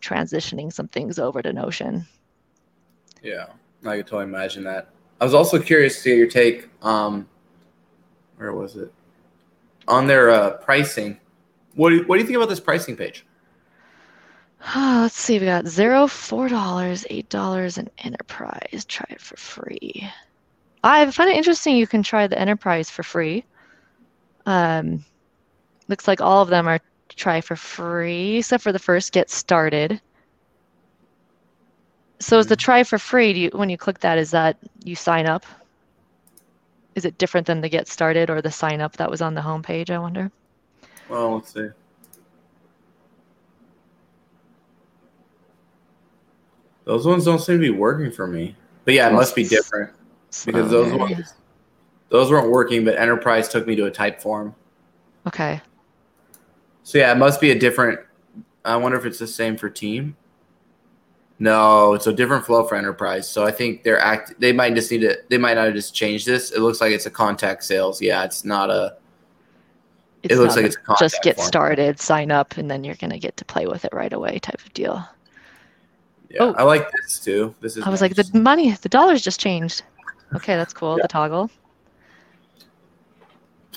transitioning 0.00 0.72
some 0.72 0.88
things 0.88 1.18
over 1.18 1.42
to 1.42 1.52
Notion. 1.52 2.06
Yeah, 3.22 3.46
I 3.84 3.96
could 3.96 4.06
totally 4.06 4.24
imagine 4.24 4.64
that. 4.64 4.90
I 5.20 5.24
was 5.24 5.34
also 5.34 5.58
curious 5.58 6.02
to 6.02 6.10
get 6.10 6.18
your 6.18 6.28
take. 6.28 6.68
Um, 6.82 7.28
where 8.36 8.52
was 8.52 8.76
it? 8.76 8.92
On 9.88 10.06
their 10.06 10.30
uh, 10.30 10.50
pricing. 10.58 11.18
What 11.74 11.90
do, 11.90 11.96
you, 11.96 12.02
what 12.04 12.16
do 12.16 12.20
you 12.20 12.26
think 12.26 12.36
about 12.36 12.48
this 12.48 12.60
pricing 12.60 12.96
page? 12.96 13.24
Oh, 14.74 14.98
let's 15.02 15.16
see, 15.16 15.38
we 15.38 15.46
got 15.46 15.66
zero, 15.66 16.06
four 16.06 16.48
dollars, 16.48 17.06
eight 17.10 17.28
dollars, 17.28 17.78
and 17.78 17.90
enterprise. 17.98 18.84
Try 18.86 19.06
it 19.10 19.20
for 19.20 19.36
free. 19.36 20.08
I 20.84 21.10
find 21.10 21.30
it 21.30 21.36
interesting. 21.36 21.76
You 21.76 21.86
can 21.86 22.02
try 22.02 22.26
the 22.26 22.38
enterprise 22.38 22.90
for 22.90 23.02
free. 23.02 23.44
Um, 24.46 25.04
looks 25.88 26.08
like 26.08 26.20
all 26.20 26.42
of 26.42 26.48
them 26.48 26.66
are 26.68 26.80
try 27.14 27.40
for 27.40 27.56
free, 27.56 28.38
except 28.38 28.62
for 28.62 28.72
the 28.72 28.78
first 28.78 29.12
get 29.12 29.30
started. 29.30 30.00
So 32.18 32.38
is 32.38 32.46
the 32.46 32.56
try 32.56 32.82
for 32.82 32.98
free? 32.98 33.32
Do 33.32 33.40
you 33.40 33.50
when 33.52 33.68
you 33.68 33.76
click 33.76 34.00
that, 34.00 34.18
is 34.18 34.30
that 34.30 34.56
you 34.84 34.96
sign 34.96 35.26
up? 35.26 35.44
Is 36.94 37.04
it 37.04 37.18
different 37.18 37.46
than 37.46 37.60
the 37.60 37.68
get 37.68 37.88
started 37.88 38.30
or 38.30 38.40
the 38.40 38.50
sign 38.50 38.80
up 38.80 38.96
that 38.96 39.10
was 39.10 39.20
on 39.20 39.34
the 39.34 39.42
homepage? 39.42 39.90
I 39.90 39.98
wonder. 39.98 40.30
Well, 41.08 41.34
let's 41.34 41.52
see. 41.52 41.68
Those 46.84 47.06
ones 47.06 47.24
don't 47.24 47.40
seem 47.40 47.56
to 47.56 47.60
be 47.60 47.70
working 47.70 48.10
for 48.10 48.26
me. 48.26 48.56
But 48.84 48.94
yeah, 48.94 49.08
it 49.08 49.12
must 49.12 49.34
be 49.34 49.44
different 49.44 49.90
because 50.44 50.70
those 50.70 50.92
ones 50.92 51.34
those 52.08 52.30
weren't 52.30 52.50
working. 52.50 52.84
But 52.84 52.98
Enterprise 52.98 53.48
took 53.48 53.66
me 53.66 53.76
to 53.76 53.86
a 53.86 53.90
Typeform. 53.90 54.54
Okay. 55.26 55.60
So 56.82 56.98
yeah, 56.98 57.12
it 57.12 57.16
must 57.18 57.40
be 57.40 57.50
a 57.50 57.58
different. 57.58 58.00
I 58.64 58.76
wonder 58.76 58.96
if 58.98 59.04
it's 59.04 59.18
the 59.18 59.26
same 59.26 59.56
for 59.56 59.68
team. 59.68 60.16
No, 61.38 61.92
it's 61.94 62.06
a 62.06 62.12
different 62.12 62.46
flow 62.46 62.64
for 62.64 62.76
enterprise. 62.76 63.28
So 63.28 63.44
I 63.44 63.50
think 63.50 63.82
they're 63.82 63.98
act. 64.00 64.34
They 64.40 64.52
might 64.52 64.74
just 64.74 64.90
need 64.90 65.00
to. 65.00 65.18
They 65.28 65.36
might 65.36 65.54
not 65.54 65.66
have 65.66 65.74
just 65.74 65.94
changed 65.94 66.26
this. 66.26 66.50
It 66.50 66.60
looks 66.60 66.80
like 66.80 66.92
it's 66.92 67.04
a 67.06 67.10
contact 67.10 67.64
sales. 67.64 68.00
Yeah, 68.00 68.24
it's 68.24 68.44
not 68.44 68.70
a. 68.70 68.96
It's 70.22 70.34
it 70.34 70.38
looks 70.38 70.56
like 70.56 70.64
it's 70.64 70.76
a 70.76 70.80
contact 70.80 71.00
just 71.12 71.22
get 71.22 71.36
form. 71.36 71.46
started, 71.46 72.00
sign 72.00 72.30
up, 72.30 72.56
and 72.56 72.70
then 72.70 72.84
you're 72.84 72.94
gonna 72.94 73.18
get 73.18 73.36
to 73.36 73.44
play 73.44 73.66
with 73.66 73.84
it 73.84 73.92
right 73.92 74.12
away 74.12 74.38
type 74.38 74.64
of 74.64 74.72
deal. 74.72 75.06
Yeah, 76.30 76.38
Oh. 76.44 76.54
I 76.54 76.62
like 76.62 76.90
this 76.92 77.20
too. 77.20 77.54
This 77.60 77.76
is. 77.76 77.84
I 77.84 77.90
was 77.90 78.00
like, 78.00 78.14
the 78.14 78.28
money, 78.32 78.72
the 78.72 78.88
dollars 78.88 79.20
just 79.22 79.38
changed. 79.38 79.82
Okay, 80.34 80.56
that's 80.56 80.72
cool. 80.72 80.96
Yeah. 80.96 81.02
The 81.02 81.08
toggle. 81.08 81.50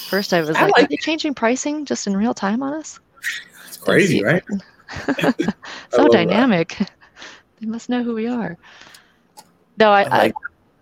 First, 0.07 0.33
I 0.33 0.41
was 0.41 0.49
I 0.51 0.63
like, 0.63 0.75
like 0.77 0.85
are 0.85 0.87
they 0.87 0.97
changing 0.97 1.33
pricing 1.35 1.85
just 1.85 2.07
in 2.07 2.15
real 2.15 2.33
time 2.33 2.63
on 2.63 2.73
us? 2.73 2.99
It's 3.67 3.77
crazy, 3.77 4.23
right? 4.23 4.43
so 4.49 5.13
love 5.13 5.35
that. 5.91 6.09
dynamic. 6.11 6.77
they 7.59 7.67
must 7.67 7.89
know 7.89 8.03
who 8.03 8.13
we 8.15 8.27
are. 8.27 8.57
No, 9.77 9.91
I, 9.91 10.03
I 10.03 10.23
I, 10.25 10.33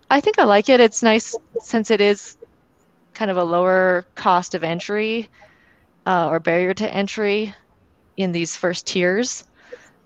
I 0.09 0.21
think 0.21 0.39
I 0.39 0.43
like 0.43 0.69
it. 0.69 0.79
It's 0.79 1.03
nice 1.03 1.35
since 1.61 1.91
it 1.91 1.99
is 2.01 2.37
kind 3.13 3.29
of 3.29 3.37
a 3.37 3.43
lower 3.43 4.05
cost 4.15 4.55
of 4.55 4.63
entry 4.63 5.27
uh, 6.05 6.29
or 6.29 6.39
barrier 6.39 6.73
to 6.75 6.93
entry 6.93 7.53
in 8.15 8.31
these 8.31 8.55
first 8.55 8.87
tiers. 8.87 9.43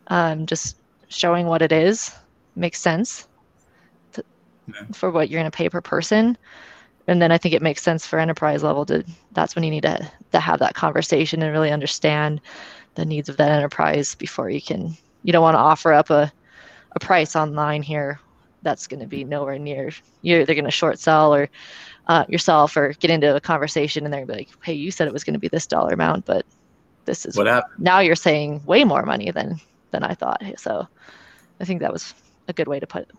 Um, 0.07 0.45
just 0.45 0.77
showing 1.09 1.45
what 1.45 1.61
it 1.61 1.71
is 1.71 2.11
makes 2.55 2.79
sense 2.79 3.27
to, 4.13 4.23
Yeah. 4.67 4.83
for 4.93 5.11
what 5.11 5.29
you're 5.29 5.41
going 5.41 5.51
to 5.51 5.55
pay 5.55 5.69
per 5.69 5.81
person. 5.81 6.37
And 7.07 7.21
then 7.21 7.31
I 7.31 7.37
think 7.37 7.55
it 7.55 7.61
makes 7.61 7.81
sense 7.81 8.05
for 8.05 8.19
enterprise 8.19 8.63
level 8.63 8.85
to 8.85 9.03
that's 9.31 9.55
when 9.55 9.63
you 9.63 9.71
need 9.71 9.83
to, 9.83 10.11
to 10.31 10.39
have 10.39 10.59
that 10.59 10.75
conversation 10.75 11.41
and 11.41 11.51
really 11.51 11.71
understand 11.71 12.41
the 12.95 13.05
needs 13.05 13.29
of 13.29 13.37
that 13.37 13.51
enterprise 13.51 14.15
before 14.15 14.49
you 14.49 14.61
can 14.61 14.95
you 15.23 15.31
don't 15.31 15.43
want 15.43 15.55
to 15.55 15.59
offer 15.59 15.93
up 15.93 16.09
a, 16.09 16.31
a 16.93 16.99
price 16.99 17.35
online 17.35 17.81
here 17.81 18.19
that's 18.63 18.87
going 18.87 18.99
to 18.99 19.07
be 19.07 19.23
nowhere 19.23 19.57
near 19.57 19.91
you're 20.21 20.45
they're 20.45 20.55
going 20.55 20.65
to 20.65 20.71
short 20.71 20.99
sell 20.99 21.33
or 21.33 21.49
uh, 22.07 22.25
yourself 22.27 22.75
or 22.75 22.93
get 22.93 23.09
into 23.09 23.33
a 23.35 23.39
conversation 23.39 24.03
and 24.03 24.13
they're 24.13 24.25
gonna 24.25 24.33
be 24.33 24.39
like 24.39 24.49
hey 24.63 24.73
you 24.73 24.91
said 24.91 25.07
it 25.07 25.13
was 25.13 25.23
going 25.23 25.33
to 25.33 25.39
be 25.39 25.47
this 25.47 25.65
dollar 25.67 25.93
amount 25.93 26.25
but 26.25 26.45
this 27.05 27.25
is 27.25 27.37
what 27.37 27.47
happened. 27.47 27.73
now 27.79 27.99
you're 27.99 28.15
saying 28.15 28.61
way 28.65 28.83
more 28.83 29.03
money 29.03 29.31
than 29.31 29.59
than 29.91 30.03
i 30.03 30.13
thought 30.13 30.41
so 30.57 30.87
i 31.59 31.65
think 31.65 31.79
that 31.79 31.93
was 31.93 32.13
a 32.47 32.53
good 32.53 32.67
way 32.67 32.79
to 32.79 32.87
put 32.87 33.09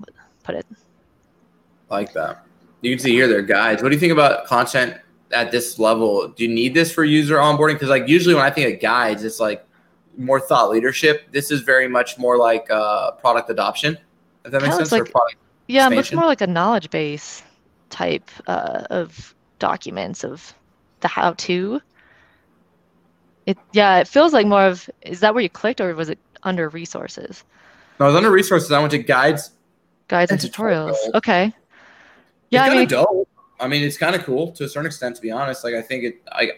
put 0.42 0.54
it 0.54 0.66
like 1.88 2.12
that. 2.12 2.44
You 2.82 2.90
can 2.94 2.98
see 3.02 3.12
here 3.12 3.26
their 3.28 3.42
guides. 3.42 3.82
What 3.82 3.88
do 3.88 3.94
you 3.94 4.00
think 4.00 4.12
about 4.12 4.46
content 4.46 4.96
at 5.32 5.50
this 5.50 5.78
level? 5.78 6.28
Do 6.28 6.42
you 6.44 6.52
need 6.52 6.74
this 6.74 6.92
for 6.92 7.04
user 7.04 7.36
onboarding? 7.36 7.74
Because 7.74 7.88
like 7.88 8.08
usually 8.08 8.34
when 8.34 8.44
I 8.44 8.50
think 8.50 8.74
of 8.74 8.80
guides, 8.80 9.24
it's 9.24 9.40
like 9.40 9.64
more 10.18 10.38
thought 10.40 10.68
leadership. 10.70 11.30
This 11.32 11.50
is 11.50 11.60
very 11.62 11.88
much 11.88 12.18
more 12.18 12.36
like 12.36 12.70
uh, 12.70 13.12
product 13.12 13.48
adoption. 13.50 13.96
If 14.44 14.50
that 14.52 14.62
makes 14.62 14.76
sense. 14.76 14.92
or 14.92 14.98
like- 14.98 15.10
product. 15.12 15.36
yeah 15.68 15.88
looks 15.88 16.12
more 16.12 16.26
like 16.26 16.40
a 16.40 16.46
knowledge 16.46 16.90
base 16.90 17.42
type 17.90 18.28
uh, 18.48 18.84
of 18.90 19.34
documents 19.60 20.24
of 20.24 20.52
the 21.00 21.08
how 21.08 21.32
to 21.34 21.80
it 23.46 23.56
yeah 23.72 23.98
it 23.98 24.08
feels 24.08 24.32
like 24.32 24.46
more 24.46 24.62
of 24.64 24.88
is 25.02 25.20
that 25.20 25.34
where 25.34 25.42
you 25.42 25.48
clicked 25.48 25.80
or 25.80 25.94
was 25.94 26.08
it 26.08 26.18
under 26.42 26.68
resources 26.68 27.44
No, 28.00 28.06
I 28.06 28.08
was 28.08 28.16
under 28.16 28.30
resources. 28.30 28.72
I 28.72 28.78
went 28.80 28.90
to 28.92 28.98
guides. 28.98 29.52
guides 30.08 30.30
and 30.32 30.42
And 30.42 30.52
tutorials 30.52 30.94
tutorials. 30.94 31.14
okay 31.14 31.54
yeah 32.52 32.60
it's 32.60 32.66
i 32.66 32.68
kind 32.68 32.78
mean 32.78 32.84
of 32.84 33.06
dope. 33.06 33.28
I 33.62 33.68
mean, 33.68 33.82
it's 33.82 33.96
kind 33.96 34.16
of 34.16 34.24
cool 34.24 34.50
to 34.52 34.64
a 34.64 34.68
certain 34.68 34.86
extent. 34.86 35.16
To 35.16 35.22
be 35.22 35.30
honest, 35.30 35.62
like 35.64 35.74
I 35.74 35.82
think 35.82 36.04
it. 36.04 36.22
I 36.32 36.50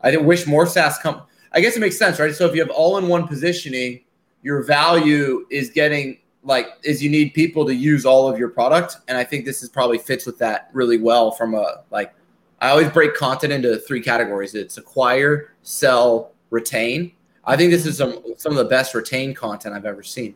I 0.00 0.16
wish 0.16 0.46
more 0.46 0.66
SaaS 0.66 0.98
come. 0.98 1.22
I 1.52 1.60
guess 1.60 1.76
it 1.76 1.80
makes 1.80 1.98
sense, 1.98 2.18
right? 2.18 2.34
So 2.34 2.46
if 2.46 2.54
you 2.54 2.60
have 2.60 2.70
all-in-one 2.70 3.26
positioning, 3.26 4.00
your 4.42 4.62
value 4.62 5.46
is 5.50 5.70
getting 5.70 6.18
like 6.42 6.68
is 6.84 7.02
you 7.02 7.10
need 7.10 7.34
people 7.34 7.66
to 7.66 7.74
use 7.74 8.06
all 8.06 8.28
of 8.28 8.38
your 8.38 8.48
product, 8.48 8.96
and 9.08 9.18
I 9.18 9.24
think 9.24 9.44
this 9.44 9.62
is 9.62 9.68
probably 9.68 9.98
fits 9.98 10.24
with 10.24 10.38
that 10.38 10.70
really 10.72 10.98
well. 10.98 11.30
From 11.30 11.54
a 11.54 11.82
like, 11.90 12.14
I 12.60 12.70
always 12.70 12.88
break 12.88 13.14
content 13.14 13.52
into 13.52 13.76
three 13.78 14.00
categories: 14.00 14.54
it's 14.54 14.78
acquire, 14.78 15.52
sell, 15.62 16.32
retain. 16.48 17.12
I 17.44 17.56
think 17.56 17.70
this 17.70 17.82
mm-hmm. 17.82 17.90
is 17.90 17.98
some 17.98 18.34
some 18.38 18.52
of 18.52 18.58
the 18.58 18.64
best 18.64 18.94
retained 18.94 19.36
content 19.36 19.74
I've 19.74 19.86
ever 19.86 20.02
seen. 20.02 20.34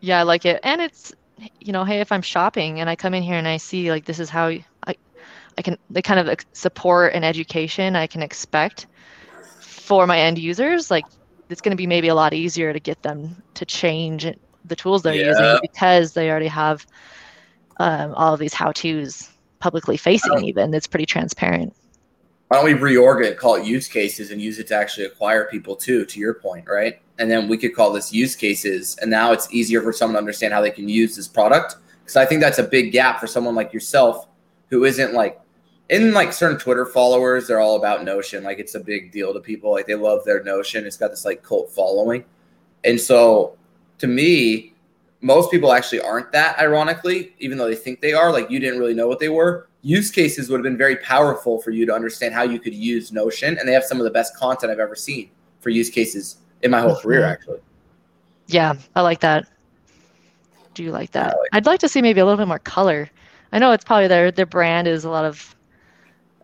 Yeah, 0.00 0.20
I 0.20 0.22
like 0.22 0.44
it. 0.44 0.60
And 0.62 0.82
it's, 0.82 1.14
you 1.60 1.72
know, 1.72 1.84
hey, 1.84 2.00
if 2.00 2.12
I'm 2.12 2.22
shopping 2.22 2.80
and 2.80 2.88
I 2.88 2.96
come 2.96 3.14
in 3.14 3.22
here 3.22 3.36
and 3.36 3.48
I 3.48 3.56
see 3.56 3.90
like 3.90 4.04
this 4.04 4.20
is 4.20 4.30
how 4.30 4.48
I, 4.48 4.94
I 5.58 5.62
can 5.62 5.76
the 5.90 6.02
kind 6.02 6.20
of 6.20 6.38
support 6.54 7.14
and 7.14 7.24
education 7.24 7.96
I 7.96 8.06
can 8.06 8.22
expect 8.22 8.86
for 9.60 10.06
my 10.06 10.20
end 10.20 10.38
users, 10.38 10.90
like 10.90 11.04
it's 11.50 11.60
going 11.60 11.72
to 11.72 11.76
be 11.76 11.86
maybe 11.86 12.08
a 12.08 12.14
lot 12.14 12.32
easier 12.34 12.72
to 12.72 12.80
get 12.80 13.02
them 13.02 13.42
to 13.54 13.66
change 13.66 14.26
the 14.64 14.76
tools 14.76 15.02
they're 15.02 15.14
Yeah. 15.14 15.28
using 15.28 15.58
because 15.60 16.12
they 16.12 16.30
already 16.30 16.48
have 16.48 16.84
um, 17.80 18.14
all 18.14 18.32
of 18.34 18.40
these 18.40 18.54
how-tos 18.54 19.28
publicly 19.60 19.96
facing. 19.96 20.44
Even 20.44 20.72
it's 20.72 20.86
pretty 20.86 21.06
transparent. 21.06 21.74
why 22.48 22.56
don't 22.58 22.66
we 22.66 22.94
reorg 22.94 23.24
it, 23.24 23.36
call 23.38 23.56
it 23.56 23.66
use 23.66 23.88
cases, 23.88 24.30
and 24.30 24.40
use 24.40 24.58
it 24.58 24.68
to 24.68 24.74
actually 24.74 25.06
acquire 25.06 25.46
people 25.46 25.76
too? 25.76 26.04
To 26.06 26.20
your 26.20 26.34
point, 26.34 26.66
right? 26.68 27.00
And 27.18 27.30
then 27.30 27.48
we 27.48 27.56
could 27.56 27.74
call 27.74 27.92
this 27.92 28.12
use 28.12 28.34
cases, 28.34 28.96
and 29.00 29.10
now 29.10 29.32
it's 29.32 29.52
easier 29.52 29.80
for 29.82 29.92
someone 29.92 30.14
to 30.14 30.18
understand 30.18 30.52
how 30.52 30.60
they 30.60 30.70
can 30.70 30.88
use 30.88 31.14
this 31.14 31.28
product. 31.28 31.76
Because 32.02 32.16
I 32.16 32.26
think 32.26 32.40
that's 32.40 32.58
a 32.58 32.64
big 32.64 32.92
gap 32.92 33.20
for 33.20 33.26
someone 33.26 33.54
like 33.54 33.72
yourself, 33.72 34.26
who 34.68 34.84
isn't 34.84 35.14
like 35.14 35.40
in 35.90 36.12
like 36.12 36.32
certain 36.32 36.58
Twitter 36.58 36.84
followers. 36.86 37.46
They're 37.46 37.60
all 37.60 37.76
about 37.76 38.04
Notion, 38.04 38.42
like 38.42 38.58
it's 38.58 38.74
a 38.74 38.80
big 38.80 39.12
deal 39.12 39.32
to 39.32 39.40
people. 39.40 39.70
Like 39.70 39.86
they 39.86 39.94
love 39.94 40.24
their 40.24 40.42
Notion. 40.42 40.86
It's 40.86 40.96
got 40.96 41.10
this 41.10 41.24
like 41.24 41.42
cult 41.42 41.70
following, 41.70 42.24
and 42.82 43.00
so 43.00 43.56
to 43.98 44.08
me, 44.08 44.74
most 45.24 45.50
people 45.50 45.72
actually 45.72 46.00
aren't 46.00 46.30
that 46.32 46.58
ironically 46.58 47.34
even 47.38 47.56
though 47.56 47.66
they 47.66 47.74
think 47.74 48.02
they 48.02 48.12
are 48.12 48.30
like 48.30 48.50
you 48.50 48.60
didn't 48.60 48.78
really 48.78 48.92
know 48.92 49.08
what 49.08 49.18
they 49.18 49.30
were 49.30 49.68
use 49.80 50.10
cases 50.10 50.50
would 50.50 50.58
have 50.58 50.64
been 50.64 50.76
very 50.76 50.96
powerful 50.96 51.62
for 51.62 51.70
you 51.70 51.86
to 51.86 51.94
understand 51.94 52.34
how 52.34 52.42
you 52.42 52.60
could 52.60 52.74
use 52.74 53.10
notion 53.10 53.56
and 53.56 53.66
they 53.66 53.72
have 53.72 53.84
some 53.84 53.98
of 53.98 54.04
the 54.04 54.10
best 54.10 54.36
content 54.36 54.70
i've 54.70 54.78
ever 54.78 54.94
seen 54.94 55.30
for 55.60 55.70
use 55.70 55.88
cases 55.88 56.36
in 56.64 56.70
my 56.72 56.80
whole 56.80 56.96
career 56.96 57.20
Mhm. 57.20 57.30
actually 57.32 57.58
Yeah, 58.48 58.74
I 58.96 59.00
like 59.02 59.20
that. 59.20 59.46
Do 60.74 60.82
you 60.82 60.90
like 60.90 61.12
that? 61.12 61.28
like- 61.38 61.48
I'd 61.52 61.66
like 61.66 61.80
to 61.80 61.88
see 61.88 62.02
maybe 62.02 62.20
a 62.20 62.24
little 62.24 62.36
bit 62.36 62.48
more 62.48 62.58
color. 62.58 63.08
I 63.52 63.58
know 63.58 63.70
it's 63.72 63.84
probably 63.84 64.08
their 64.08 64.30
their 64.32 64.44
brand 64.46 64.88
is 64.88 65.04
a 65.04 65.10
lot 65.10 65.24
of 65.24 65.54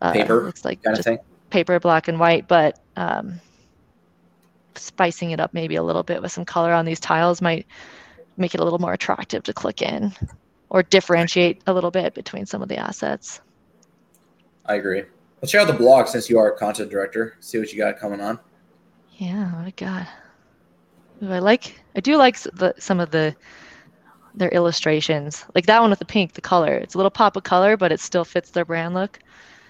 uh, 0.01 0.13
Paper 0.13 0.45
Looks 0.45 0.65
like 0.65 0.83
kind 0.83 0.97
of 0.99 1.05
thing 1.05 1.19
paper, 1.51 1.81
black 1.81 2.07
and 2.07 2.19
white, 2.21 2.47
but 2.47 2.79
um, 2.97 3.41
spicing 4.77 5.33
it 5.33 5.41
up 5.41 5.53
maybe 5.53 5.75
a 5.75 5.83
little 5.83 6.05
bit 6.05 6.23
with 6.23 6.31
some 6.31 6.45
color 6.45 6.73
on 6.73 6.85
these 6.85 7.01
tiles 7.01 7.43
might 7.43 7.67
make 8.37 8.55
it 8.55 8.61
a 8.61 8.65
little 8.65 8.79
more 8.79 8.93
attractive 8.93 9.43
to 9.43 9.53
click 9.53 9.83
in, 9.83 10.13
or 10.71 10.83
differentiate 10.85 11.61
a 11.67 11.73
little 11.75 11.91
bit 11.91 12.15
between 12.15 12.47
some 12.47 12.63
of 12.63 12.69
the 12.69 12.77
assets. 12.77 13.41
i 14.67 14.77
agree 14.77 15.03
let's 15.43 15.51
check 15.51 15.61
out 15.63 15.67
the 15.67 15.73
blog 15.73 16.07
since 16.07 16.31
you 16.31 16.39
are 16.39 16.53
a 16.53 16.57
content 16.57 16.89
director 16.91 17.35
see 17.41 17.59
what 17.59 17.73
you 17.73 17.77
got 17.79 17.99
coming 17.99 18.21
on 18.21 18.39
Yeah, 19.21 19.55
what 19.55 19.67
I 19.67 19.71
got. 19.77 20.07
Ooh, 21.23 21.31
I 21.31 21.41
like. 21.41 21.79
I 21.95 22.01
do 22.01 22.17
like 22.17 22.41
the, 22.41 22.75
some 22.79 23.01
of 23.01 23.11
the 23.11 23.37
their 24.35 24.49
illustrations, 24.49 25.45
like 25.55 25.67
that 25.67 25.81
one 25.81 25.91
with 25.91 25.99
the 25.99 26.07
pink, 26.07 26.33
the 26.33 26.41
color. 26.41 26.75
It's 26.77 26.95
a 26.95 26.99
little 26.99 27.11
pop 27.11 27.37
of 27.37 27.43
color, 27.43 27.77
but 27.77 27.93
it 27.93 28.01
still 28.01 28.25
fits 28.25 28.51
their 28.51 28.65
brand 28.65 28.95
look. 28.95 29.19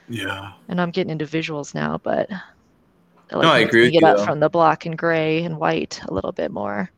Yeah. 0.08 0.52
And 0.68 0.80
I'm 0.80 0.92
getting 0.92 1.10
into 1.10 1.24
visuals 1.24 1.74
now, 1.74 1.98
but 2.02 2.30
I 2.30 2.40
No, 3.32 3.40
I 3.40 3.60
agree 3.60 3.82
with 3.82 3.94
it 3.94 4.00
you, 4.02 4.06
up 4.06 4.18
though. 4.18 4.24
from 4.24 4.38
the 4.38 4.48
black 4.48 4.86
and 4.86 4.96
gray 4.96 5.42
and 5.42 5.58
white 5.58 6.00
a 6.06 6.14
little 6.14 6.30
bit 6.30 6.52
more. 6.52 6.88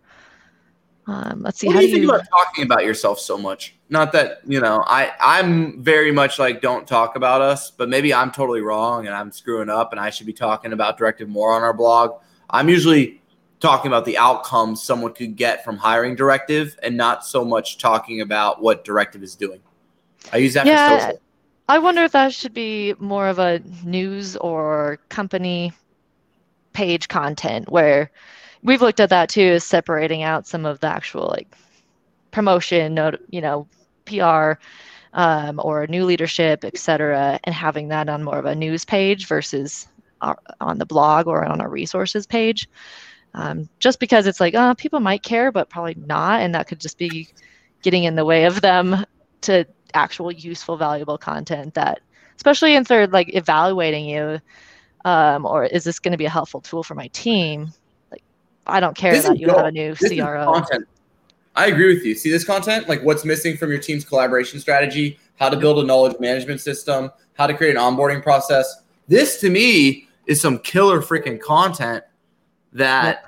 Um, 1.07 1.41
let's 1.43 1.59
see. 1.59 1.69
What 1.69 1.75
how 1.75 1.81
do 1.81 1.87
you 1.87 1.93
think 1.95 2.05
about 2.05 2.23
talking 2.29 2.65
about 2.65 2.85
yourself 2.85 3.19
so 3.19 3.39
much? 3.39 3.77
Not 3.89 4.13
that 4.13 4.41
you 4.47 4.61
know, 4.61 4.85
I 4.87 5.13
I'm 5.21 5.83
very 5.83 6.13
much 6.13 6.39
like 6.39 6.61
don't 6.61 6.87
talk 6.87 7.17
about 7.17 7.41
us, 7.41 7.71
but 7.71 7.89
maybe 7.89 8.13
I'm 8.13 8.31
totally 8.31 8.61
wrong 8.61 9.07
and 9.07 9.15
I'm 9.15 9.33
screwing 9.33 9.71
up, 9.71 9.93
and 9.93 10.01
I 10.01 10.11
should 10.11 10.27
be 10.27 10.35
talking 10.35 10.75
about 10.75 10.99
Directive 10.99 11.31
more 11.31 11.55
on 11.55 11.63
our 11.63 11.73
blog. 11.73 12.21
I'm 12.53 12.69
usually 12.69 13.21
talking 13.61 13.89
about 13.89 14.05
the 14.05 14.19
outcomes 14.19 14.83
someone 14.83 15.15
could 15.15 15.37
get 15.37 15.65
from 15.65 15.77
hiring 15.77 16.17
Directive, 16.17 16.79
and 16.83 16.97
not 16.97 17.25
so 17.25 17.45
much 17.45 17.79
talking 17.79 18.21
about 18.21 18.61
what 18.61 18.85
Directive 18.85 19.23
is 19.23 19.35
doing. 19.35 19.61
I 20.33 20.39
use 20.39 20.55
that 20.55 20.67
Yeah, 20.67 20.97
for 20.97 21.03
social. 21.03 21.21
I 21.69 21.79
wonder 21.79 22.03
if 22.03 22.13
that 22.13 22.35
should 22.35 22.53
be 22.53 22.95
more 22.99 23.29
of 23.29 23.39
a 23.39 23.61
news 23.85 24.37
or 24.37 24.99
company 25.09 25.73
page 26.73 27.09
content 27.09 27.71
where 27.71 28.11
we've 28.63 28.83
looked 28.83 29.01
at 29.01 29.11
that 29.11 29.29
too, 29.29 29.41
is 29.41 29.65
separating 29.65 30.23
out 30.23 30.47
some 30.47 30.67
of 30.67 30.81
the 30.81 30.89
actual 30.89 31.29
like 31.29 31.55
promotion, 32.31 32.99
you 33.31 33.41
know, 33.41 33.67
PR 34.07 34.55
um, 35.15 35.61
or 35.63 35.87
new 35.87 36.05
leadership, 36.05 36.65
et 36.65 36.77
cetera, 36.79 37.39
and 37.45 37.55
having 37.55 37.89
that 37.89 38.09
on 38.09 38.23
more 38.23 38.39
of 38.39 38.45
a 38.45 38.55
news 38.55 38.85
page 38.85 39.27
versus 39.27 39.87
our, 40.23 40.39
on 40.61 40.79
the 40.79 40.87
blog 40.87 41.27
or 41.27 41.45
on 41.45 41.61
our 41.61 41.69
resources 41.69 42.27
page. 42.27 42.69
Um, 43.35 43.69
just 43.79 43.99
because 43.99 44.27
it's 44.27 44.41
like, 44.41 44.55
uh, 44.55 44.75
people 44.75 45.01
might 45.01 45.23
care, 45.23 45.53
but 45.53 45.71
probably 45.71 45.97
not. 46.07 46.41
And 46.41 46.55
that 46.55 46.69
could 46.69 46.81
just 46.81 46.99
be 46.99 47.29
getting 47.83 48.05
in 48.05 48.15
the 48.15 48.25
way 48.25 48.45
of 48.45 48.61
them 48.61 49.05
to 49.43 49.67
actual 49.95 50.33
useful, 50.33 50.77
valuable 50.77 51.19
content 51.19 51.75
that, 51.75 52.01
especially 52.37 52.75
if 52.75 52.89
they're 52.89 53.07
like 53.07 53.35
evaluating 53.35 54.05
you, 54.05 54.41
um, 55.05 55.45
or 55.45 55.65
is 55.65 55.85
this 55.85 55.99
going 55.99 56.13
to 56.13 56.19
be 56.19 56.27
a 56.27 56.31
helpful 56.31 56.61
tool 56.61 56.83
for 56.83 56.95
my 56.95 57.09
team? 57.09 57.73
Like, 58.11 58.23
I 58.67 58.81
don't 58.81 58.97
care 58.97 59.13
This 59.13 59.25
that 59.25 59.39
you 59.39 59.49
have 59.49 59.67
a 59.67 59.73
new 59.73 59.95
This 59.95 60.13
CRO. 60.13 60.45
content. 60.45 60.87
I 61.55 61.67
agree 61.67 61.95
with 61.95 62.05
you. 62.05 62.15
See 62.15 62.31
this 62.31 62.45
content, 62.45 62.89
like 62.89 63.03
what's 63.03 63.25
missing 63.25 63.57
from 63.57 63.71
your 63.71 63.81
team's 63.81 64.05
collaboration 64.05 64.59
strategy, 64.61 65.19
how 65.37 65.51
to 65.51 65.57
build 65.57 65.79
a 65.79 65.87
knowledge 65.87 66.19
management 66.19 66.61
system, 66.61 67.11
how 67.35 67.47
to 67.47 67.55
create 67.55 67.77
an 67.77 67.83
onboarding 67.83 68.23
process. 68.23 68.83
This 69.09 69.41
to 69.41 69.51
me 69.51 70.09
is 70.27 70.41
some 70.41 70.59
killer 70.59 71.01
freaking 71.01 71.41
content 71.41 72.05
that 72.73 73.25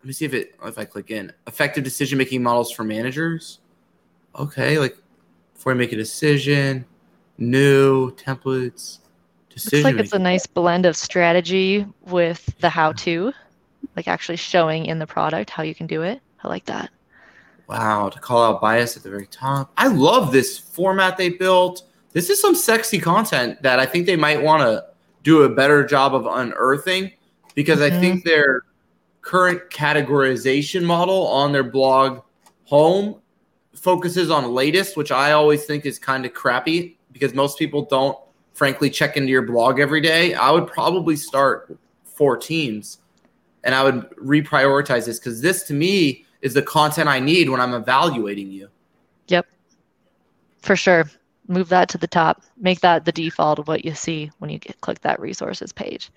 let 0.00 0.06
me 0.06 0.12
see 0.12 0.24
if 0.26 0.34
it 0.34 0.54
if 0.64 0.78
I 0.78 0.84
click 0.84 1.10
in. 1.10 1.32
Effective 1.46 1.82
decision 1.82 2.18
making 2.18 2.42
models 2.42 2.70
for 2.70 2.84
managers. 2.84 3.60
Okay, 4.36 4.78
like 4.78 4.96
before 5.54 5.72
I 5.72 5.74
make 5.74 5.92
a 5.92 5.96
decision, 5.96 6.84
new 7.38 8.10
templates, 8.12 8.98
decision. 9.48 9.84
Looks 9.84 9.96
like 9.96 10.04
it's 10.04 10.12
a 10.12 10.18
nice 10.18 10.46
blend 10.46 10.86
of 10.86 10.96
strategy 10.96 11.86
with 12.02 12.54
the 12.58 12.68
how-to, 12.68 13.32
like 13.96 14.08
actually 14.08 14.36
showing 14.36 14.86
in 14.86 14.98
the 14.98 15.06
product 15.06 15.50
how 15.50 15.62
you 15.62 15.74
can 15.74 15.86
do 15.86 16.02
it. 16.02 16.20
I 16.42 16.48
like 16.48 16.66
that. 16.66 16.90
Wow, 17.66 18.10
to 18.10 18.20
call 18.20 18.42
out 18.42 18.60
bias 18.60 18.96
at 18.96 19.02
the 19.02 19.08
very 19.08 19.26
top. 19.26 19.72
I 19.78 19.88
love 19.88 20.32
this 20.32 20.58
format 20.58 21.16
they 21.16 21.30
built. 21.30 21.82
This 22.12 22.28
is 22.28 22.40
some 22.40 22.54
sexy 22.54 22.98
content 22.98 23.62
that 23.62 23.80
I 23.80 23.86
think 23.86 24.04
they 24.04 24.16
might 24.16 24.42
want 24.42 24.62
to 24.62 24.84
do 25.24 25.42
a 25.42 25.48
better 25.48 25.84
job 25.84 26.14
of 26.14 26.26
unearthing 26.26 27.10
because 27.54 27.80
I 27.80 27.90
Mhm. 27.90 28.00
think 28.00 28.24
their 28.24 28.62
current 29.22 29.70
categorization 29.70 30.84
model 30.84 31.26
on 31.26 31.50
their 31.50 31.64
blog 31.64 32.20
home 32.64 33.16
focuses 33.74 34.30
on 34.30 34.52
latest, 34.52 34.96
which 34.96 35.10
I 35.10 35.32
always 35.32 35.64
think 35.64 35.86
is 35.86 35.98
kind 35.98 36.24
of 36.24 36.32
crappy 36.32 36.96
because 37.10 37.34
most 37.34 37.58
people 37.58 37.82
don't 37.82 38.16
frankly 38.52 38.88
check 38.90 39.16
into 39.16 39.30
your 39.30 39.42
blog 39.42 39.80
every 39.80 40.00
day. 40.00 40.34
I 40.34 40.50
would 40.50 40.66
probably 40.66 41.16
start 41.16 41.76
four 42.04 42.36
teams 42.36 42.98
and 43.64 43.74
I 43.74 43.82
would 43.82 44.08
reprioritize 44.10 45.06
this 45.06 45.18
because 45.18 45.40
this 45.40 45.62
to 45.64 45.74
me 45.74 46.24
is 46.42 46.54
the 46.54 46.62
content 46.62 47.08
I 47.08 47.18
need 47.18 47.48
when 47.48 47.60
I'm 47.60 47.72
evaluating 47.74 48.50
you. 48.50 48.68
Yep, 49.28 49.46
for 50.60 50.76
sure. 50.76 51.10
Move 51.46 51.68
that 51.68 51.88
to 51.90 51.98
the 51.98 52.06
top. 52.06 52.42
Make 52.56 52.80
that 52.80 53.04
the 53.04 53.12
default 53.12 53.58
of 53.58 53.68
what 53.68 53.84
you 53.84 53.94
see 53.94 54.30
when 54.38 54.50
you 54.50 54.58
get, 54.58 54.80
click 54.80 55.00
that 55.00 55.20
resources 55.20 55.72
page. 55.72 56.10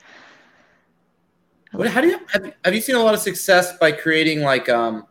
What, 1.71 1.87
how 1.87 2.01
do 2.01 2.07
you 2.07 2.19
have, 2.31 2.53
have 2.63 2.73
you 2.73 2.81
seen 2.81 2.95
a 2.95 3.03
lot 3.03 3.13
of 3.13 3.19
success 3.19 3.77
by 3.77 3.91
creating 3.91 4.41
like 4.41 4.69
um 4.69 5.05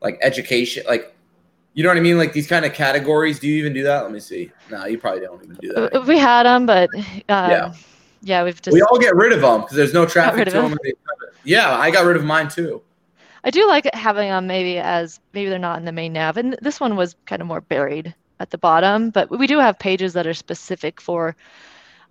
like 0.00 0.18
education 0.22 0.84
like 0.86 1.12
you 1.74 1.82
know 1.82 1.90
what 1.90 1.98
I 1.98 2.00
mean 2.00 2.16
like 2.16 2.32
these 2.32 2.46
kind 2.46 2.64
of 2.64 2.72
categories? 2.72 3.38
Do 3.38 3.48
you 3.48 3.56
even 3.56 3.74
do 3.74 3.82
that? 3.82 4.02
Let 4.02 4.12
me 4.12 4.20
see. 4.20 4.50
No, 4.70 4.86
you 4.86 4.96
probably 4.96 5.20
don't 5.20 5.42
even 5.44 5.56
do 5.56 5.72
that. 5.74 5.96
Uh, 5.96 6.00
We 6.02 6.16
had 6.16 6.44
them, 6.44 6.64
but 6.64 6.88
um, 6.94 7.02
Yeah. 7.28 7.74
yeah. 8.22 8.44
we've 8.44 8.62
just. 8.62 8.72
we 8.72 8.80
all 8.80 8.98
get 8.98 9.14
rid 9.14 9.32
of 9.32 9.42
them 9.42 9.60
because 9.60 9.76
there's 9.76 9.92
no 9.92 10.06
traffic 10.06 10.48
to 10.48 10.58
of 10.58 10.70
them. 10.70 10.78
Yeah, 11.44 11.76
I 11.76 11.90
got 11.90 12.06
rid 12.06 12.16
of 12.16 12.24
mine 12.24 12.48
too. 12.48 12.80
I 13.44 13.50
do 13.50 13.66
like 13.66 13.92
having 13.94 14.30
them 14.30 14.46
maybe 14.46 14.78
as 14.78 15.20
maybe 15.34 15.50
they're 15.50 15.58
not 15.58 15.78
in 15.78 15.84
the 15.84 15.92
main 15.92 16.14
nav, 16.14 16.36
and 16.38 16.56
this 16.62 16.80
one 16.80 16.96
was 16.96 17.14
kind 17.26 17.42
of 17.42 17.46
more 17.46 17.60
buried 17.60 18.14
at 18.40 18.50
the 18.50 18.58
bottom. 18.58 19.10
But 19.10 19.30
we 19.30 19.46
do 19.46 19.58
have 19.58 19.78
pages 19.78 20.12
that 20.14 20.26
are 20.26 20.34
specific 20.34 21.00
for 21.00 21.36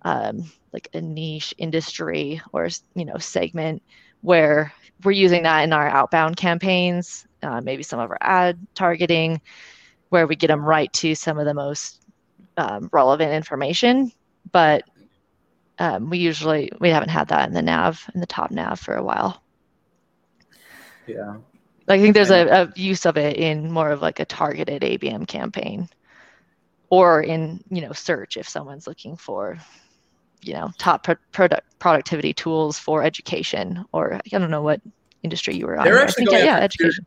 um, 0.02 0.50
like 0.72 0.88
a 0.94 1.00
niche 1.00 1.54
industry 1.58 2.40
or 2.52 2.68
you 2.94 3.04
know 3.04 3.18
segment 3.18 3.82
where 4.20 4.72
we're 5.04 5.12
using 5.12 5.42
that 5.42 5.62
in 5.62 5.72
our 5.72 5.88
outbound 5.88 6.36
campaigns, 6.36 7.26
uh, 7.42 7.60
maybe 7.60 7.82
some 7.82 8.00
of 8.00 8.10
our 8.10 8.18
ad 8.20 8.58
targeting, 8.74 9.40
where 10.08 10.26
we 10.26 10.36
get 10.36 10.48
them 10.48 10.64
right 10.64 10.92
to 10.94 11.14
some 11.14 11.38
of 11.38 11.44
the 11.44 11.54
most 11.54 12.02
um, 12.56 12.88
relevant 12.92 13.32
information. 13.32 14.10
But 14.50 14.84
um, 15.78 16.08
we 16.08 16.18
usually 16.18 16.70
we 16.80 16.88
haven't 16.88 17.10
had 17.10 17.28
that 17.28 17.48
in 17.48 17.54
the 17.54 17.62
nav 17.62 18.02
in 18.14 18.20
the 18.20 18.26
top 18.26 18.50
nav 18.50 18.80
for 18.80 18.94
a 18.94 19.02
while. 19.02 19.42
Yeah. 21.06 21.36
I 21.88 22.00
think 22.00 22.14
there's 22.14 22.30
a 22.30 22.72
use 22.74 23.06
of 23.06 23.16
it 23.16 23.36
in 23.36 23.70
more 23.70 23.90
of 23.90 24.02
like 24.02 24.18
a 24.18 24.24
targeted 24.24 24.82
ABM 24.82 25.28
campaign 25.28 25.88
or 26.90 27.22
in, 27.22 27.62
you 27.70 27.80
know, 27.80 27.92
search 27.92 28.36
if 28.36 28.48
someone's 28.48 28.86
looking 28.86 29.16
for, 29.16 29.58
you 30.42 30.54
know, 30.54 30.70
top 30.78 31.04
pro- 31.04 31.16
product 31.32 31.78
productivity 31.78 32.32
tools 32.32 32.78
for 32.78 33.02
education 33.02 33.84
or 33.92 34.14
I 34.14 34.38
don't 34.38 34.50
know 34.50 34.62
what 34.62 34.80
industry 35.22 35.56
you 35.56 35.66
were 35.66 35.76
on. 35.76 35.84
They're 35.84 36.00
actually 36.00 36.26
think, 36.26 36.44
yeah, 36.44 36.58
education. 36.58 37.06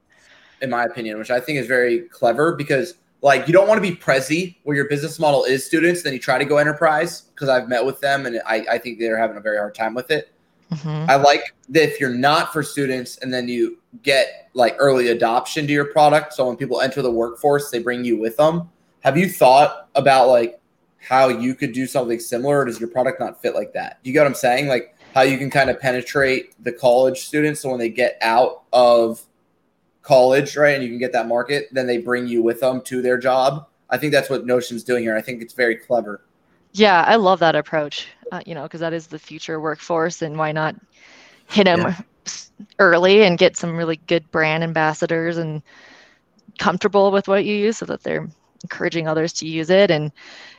in 0.61 0.69
my 0.69 0.83
opinion, 0.83 1.17
which 1.17 1.31
I 1.31 1.39
think 1.39 1.59
is 1.59 1.67
very 1.67 2.01
clever 2.01 2.55
because 2.55 2.95
like 3.21 3.47
you 3.47 3.53
don't 3.53 3.67
want 3.67 3.83
to 3.83 3.89
be 3.89 3.95
Prezi 3.95 4.55
where 4.63 4.75
your 4.75 4.87
business 4.87 5.19
model 5.19 5.43
is 5.43 5.65
students, 5.65 6.03
then 6.03 6.13
you 6.13 6.19
try 6.19 6.37
to 6.37 6.45
go 6.45 6.57
enterprise 6.57 7.21
because 7.21 7.49
I've 7.49 7.67
met 7.67 7.85
with 7.85 7.99
them 7.99 8.25
and 8.25 8.41
I, 8.45 8.65
I 8.71 8.77
think 8.77 8.99
they're 8.99 9.17
having 9.17 9.37
a 9.37 9.41
very 9.41 9.57
hard 9.57 9.75
time 9.75 9.93
with 9.93 10.11
it. 10.11 10.31
Mhm. 10.71 11.09
I 11.09 11.15
like 11.15 11.55
that 11.69 11.83
if 11.83 11.99
you're 11.99 12.13
not 12.13 12.53
for 12.53 12.61
students 12.61 13.17
and 13.17 13.33
then 13.33 13.47
you 13.47 13.79
get 14.03 14.49
like 14.53 14.75
early 14.77 15.07
adoption 15.07 15.65
to 15.65 15.73
your 15.73 15.85
product. 15.85 16.33
So 16.33 16.47
when 16.47 16.57
people 16.57 16.81
enter 16.81 17.01
the 17.01 17.11
workforce, 17.11 17.71
they 17.71 17.79
bring 17.79 18.05
you 18.05 18.19
with 18.19 18.37
them. 18.37 18.69
Have 19.01 19.17
you 19.17 19.29
thought 19.29 19.89
about 19.95 20.27
like 20.27 20.59
how 20.99 21.29
you 21.29 21.55
could 21.55 21.71
do 21.71 21.87
something 21.87 22.19
similar? 22.19 22.59
Or 22.59 22.65
does 22.65 22.79
your 22.79 22.89
product 22.89 23.19
not 23.19 23.41
fit 23.41 23.55
like 23.55 23.73
that? 23.73 24.03
Do 24.03 24.09
you 24.09 24.13
get 24.13 24.21
what 24.21 24.27
I'm 24.27 24.35
saying? 24.35 24.67
Like 24.67 24.95
how 25.13 25.21
you 25.21 25.37
can 25.37 25.49
kind 25.49 25.69
of 25.69 25.79
penetrate 25.79 26.53
the 26.63 26.71
college 26.71 27.21
students. 27.21 27.61
So 27.61 27.69
when 27.69 27.79
they 27.79 27.89
get 27.89 28.17
out 28.21 28.63
of 28.73 29.21
college, 30.01 30.57
right, 30.57 30.75
and 30.75 30.83
you 30.83 30.89
can 30.89 30.99
get 30.99 31.13
that 31.13 31.27
market, 31.27 31.67
then 31.71 31.87
they 31.87 31.97
bring 31.97 32.27
you 32.27 32.41
with 32.41 32.59
them 32.59 32.81
to 32.81 33.01
their 33.01 33.17
job. 33.17 33.67
I 33.89 33.97
think 33.97 34.11
that's 34.11 34.29
what 34.29 34.45
Notion's 34.45 34.83
doing 34.83 35.03
here. 35.03 35.15
I 35.15 35.21
think 35.21 35.41
it's 35.41 35.53
very 35.53 35.75
clever. 35.75 36.21
Yeah, 36.73 37.03
I 37.07 37.15
love 37.15 37.39
that 37.39 37.55
approach, 37.55 38.07
uh, 38.31 38.41
you 38.45 38.53
know, 38.53 38.63
because 38.63 38.81
that 38.81 38.93
is 38.93 39.07
the 39.07 39.17
future 39.17 39.59
workforce 39.59 40.21
and 40.21 40.37
why 40.37 40.51
not 40.51 40.75
hit 41.47 41.63
them 41.63 41.79
Yeah. 41.79 41.95
early 42.77 43.23
and 43.23 43.39
get 43.39 43.57
some 43.57 43.75
really 43.75 43.95
good 44.07 44.29
brand 44.29 44.63
ambassadors 44.63 45.37
and 45.37 45.63
comfortable 46.59 47.11
with 47.11 47.27
what 47.27 47.45
you 47.45 47.55
use 47.55 47.77
so 47.77 47.85
that 47.85 48.03
they're 48.03 48.29
encouraging 48.63 49.07
others 49.07 49.33
to 49.33 49.47
use 49.47 49.69
it. 49.69 49.91
And 49.91 50.11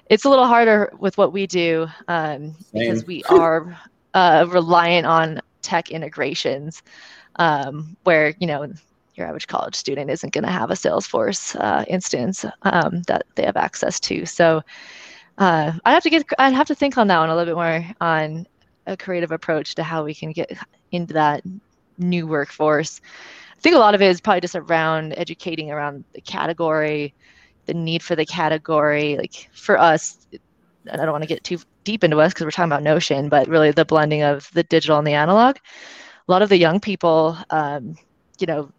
it's 0.07 0.25
a 0.25 0.29
little 0.29 0.47
harder 0.47 0.93
with 0.99 1.19
what 1.19 1.33
we 1.33 1.47
do 1.47 1.87
um, 2.09 2.55
because 2.73 3.05
we 3.05 3.23
are 3.25 3.79
uh, 4.15 4.47
reliant 4.49 5.07
on 5.07 5.41
tech 5.63 5.91
integrations 5.91 6.83
um, 7.37 7.97
where 8.05 8.35
you 8.41 8.47
know 8.47 8.73
your 9.15 9.27
average 9.27 9.47
college 9.47 9.75
student 9.75 10.11
isn't 10.11 10.33
going 10.33 10.45
to 10.45 10.51
have 10.51 10.71
a 10.71 10.75
salesforce 10.75 11.55
uh, 11.61 11.85
instance 11.87 12.45
um, 12.63 13.03
that 13.03 13.27
they 13.35 13.45
have 13.45 13.57
access 13.57 14.01
to. 14.01 14.25
So 14.27 14.63
uh, 15.39 15.73
i 15.87 15.93
have 15.93 16.03
to 16.03 16.11
get 16.11 16.23
i'd 16.39 16.53
have 16.53 16.67
to 16.67 16.75
think 16.75 16.99
on 16.99 17.07
that 17.07 17.19
one 17.19 17.31
a 17.31 17.35
little 17.35 17.51
bit 17.51 17.57
more 17.57 17.87
on 18.03 18.47
a 18.87 18.97
creative 18.97 19.33
approach 19.33 19.75
to 19.75 19.83
how 19.83 20.05
we 20.05 20.15
can 20.15 20.33
get 20.33 20.53
into 20.93 21.15
that 21.15 21.43
new 21.99 22.27
workforce. 22.27 23.01
I 23.57 23.61
think 23.61 23.77
a 23.77 23.79
lot 23.79 23.95
of 23.95 24.03
it 24.03 24.09
is 24.09 24.21
probably 24.21 24.41
just 24.41 24.57
around 24.57 25.15
educating 25.17 25.71
around 25.71 26.05
the 26.15 26.21
category 26.21 27.15
the 27.71 27.75
need 27.75 28.03
for 28.03 28.17
the 28.17 28.27
category 28.27 29.17
like 29.17 29.49
for 29.53 29.79
us 29.79 30.27
and 30.87 31.01
i 31.01 31.05
don't 31.05 31.13
want 31.13 31.23
to 31.23 31.29
get 31.29 31.45
too 31.45 31.59
deep 31.85 32.05
into 32.05 32.21
us 32.21 32.33
because 32.33 32.45
we're 32.45 32.51
talking 32.51 32.71
about 32.71 32.83
notion 32.83 33.29
but 33.29 33.49
really 33.49 33.71
the 33.71 33.85
blending 33.85 34.23
of 34.23 34.51
the 34.53 34.63
digital 34.63 34.99
and 34.99 35.07
the 35.07 35.15
analog. 35.15 35.57
A 35.57 36.31
lot 36.31 36.43
of 36.43 36.49
the 36.49 36.59
young 36.59 36.81
people 36.81 37.37
um, 37.51 37.97
you 38.39 38.47
know 38.47 38.71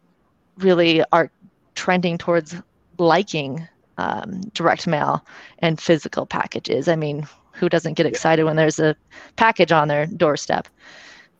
really 0.58 1.04
are 1.12 1.32
trending 1.76 2.18
towards 2.18 2.56
liking 2.98 3.68
um, 3.98 4.42
direct 4.54 4.88
mail 4.88 5.26
and 5.60 5.80
physical 5.80 6.26
packages. 6.26 6.88
I 6.88 6.96
mean 6.96 7.28
who 7.54 7.70
doesn't 7.70 7.96
get 7.96 8.06
excited 8.06 8.44
when 8.44 8.56
there's 8.56 8.80
a 8.80 8.96
package 9.36 9.72
on 9.72 9.88
their 9.88 10.06
doorstep? 10.06 10.68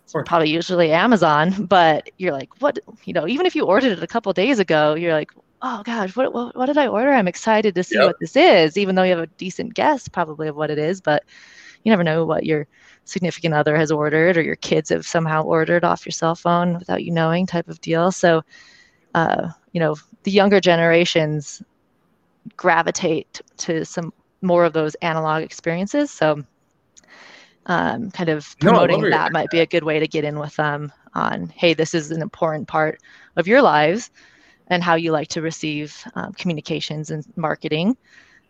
It's 0.04 0.14
probably 0.26 0.50
usually 0.50 0.92
amazon 0.92 1.66
but 1.66 2.10
you're 2.18 2.34
like 2.34 2.62
what? 2.62 2.80
You 3.06 3.14
know 3.14 3.28
even 3.28 3.46
if 3.46 3.56
you 3.56 3.66
ordered 3.66 3.98
it 3.98 4.04
a 4.04 4.08
couple 4.08 4.34
days 4.34 4.60
ago 4.60 4.96
you're 4.96 5.14
like 5.14 5.32
oh 5.62 5.84
gosh, 5.84 6.16
what, 6.16 6.34
what, 6.34 6.56
what 6.56 6.66
did 6.66 6.78
I 6.78 6.88
order? 6.88 7.12
I'm 7.12 7.28
excited 7.28 7.76
to 7.76 7.84
see 7.84 7.96
yep. 7.96 8.08
what 8.08 8.20
this 8.20 8.36
is, 8.36 8.78
even 8.78 8.96
though 8.96 9.04
you 9.04 9.12
have 9.12 9.20
a 9.20 9.28
decent 9.28 9.74
guess 9.74 10.08
probably 10.08 10.48
of 10.48 10.56
what 10.56 10.72
it 10.72 10.80
is, 10.80 11.02
but 11.02 11.24
you 11.84 11.92
never 11.92 12.04
know 12.04 12.26
what 12.26 12.46
your 12.46 12.68
significant 13.06 13.54
other 13.54 13.76
has 13.76 13.92
ordered 13.92 14.38
or 14.38 14.42
your 14.42 14.56
kids 14.56 14.90
have 14.90 15.06
somehow 15.06 15.44
ordered 15.44 15.84
off 15.84 16.06
your 16.06 16.12
cell 16.12 16.36
phone 16.36 16.78
without 16.78 17.04
you 17.04 17.12
knowing 17.12 17.46
type 17.46 17.68
of 17.68 17.82
deal. 17.82 18.12
So, 18.12 18.44
uh, 19.16 19.50
you 19.72 19.80
know, 19.80 19.96
the 20.24 20.32
younger 20.32 20.60
generations 20.60 21.62
gravitate 22.58 23.42
to 23.58 23.86
some 23.86 24.14
more 24.42 24.66
of 24.66 24.74
those 24.74 24.96
analog 24.96 25.44
experiences. 25.44 26.12
So, 26.12 26.44
um, 27.68 28.10
kind 28.12 28.30
of 28.30 28.56
promoting 28.60 29.02
no, 29.02 29.10
that 29.10 29.32
might 29.32 29.50
be 29.52 29.60
a 29.60 29.68
good 29.68 29.84
way 29.84 30.00
to 30.00 30.08
get 30.08 30.24
in 30.24 30.40
with 30.40 30.56
them 30.56 30.92
on, 31.14 31.50
hey, 31.50 31.74
this 31.76 31.94
is 31.94 32.10
an 32.10 32.22
important 32.22 32.68
part 32.68 33.00
of 33.36 33.48
your 33.48 33.62
lives 33.62 34.10
and 34.72 34.82
how 34.82 34.96
you 34.96 35.12
like 35.12 35.28
to 35.28 35.42
receive 35.42 36.04
um, 36.16 36.32
communications 36.34 37.12
and 37.12 37.26
marketing. 37.36 37.96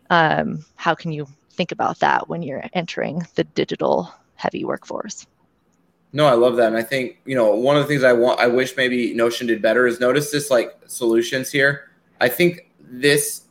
Um, 0.08 0.64
how 0.76 0.94
can 0.94 1.10
you 1.12 1.26
think 1.50 1.72
about 1.72 1.98
that 1.98 2.28
when 2.28 2.42
you're 2.42 2.62
entering 2.72 3.26
the 3.34 3.42
digital 3.44 4.08
heavy 4.36 4.64
workforce? 4.64 5.26
No, 6.12 6.26
I 6.26 6.34
love 6.34 6.56
that. 6.56 6.68
And 6.68 6.76
I 6.76 6.82
think, 6.82 7.18
you 7.24 7.34
know, 7.34 7.52
one 7.54 7.76
of 7.76 7.82
the 7.82 7.88
things 7.88 8.04
I 8.04 8.12
want, 8.12 8.38
I 8.38 8.46
wish 8.46 8.76
maybe 8.76 9.12
Notion 9.14 9.48
did 9.48 9.60
better 9.60 9.86
is 9.86 9.98
notice 9.98 10.30
this 10.30 10.48
like 10.48 10.78
solutions 10.86 11.50
here. 11.50 11.90
I 12.20 12.28
think 12.28 12.70
this, 12.80 13.42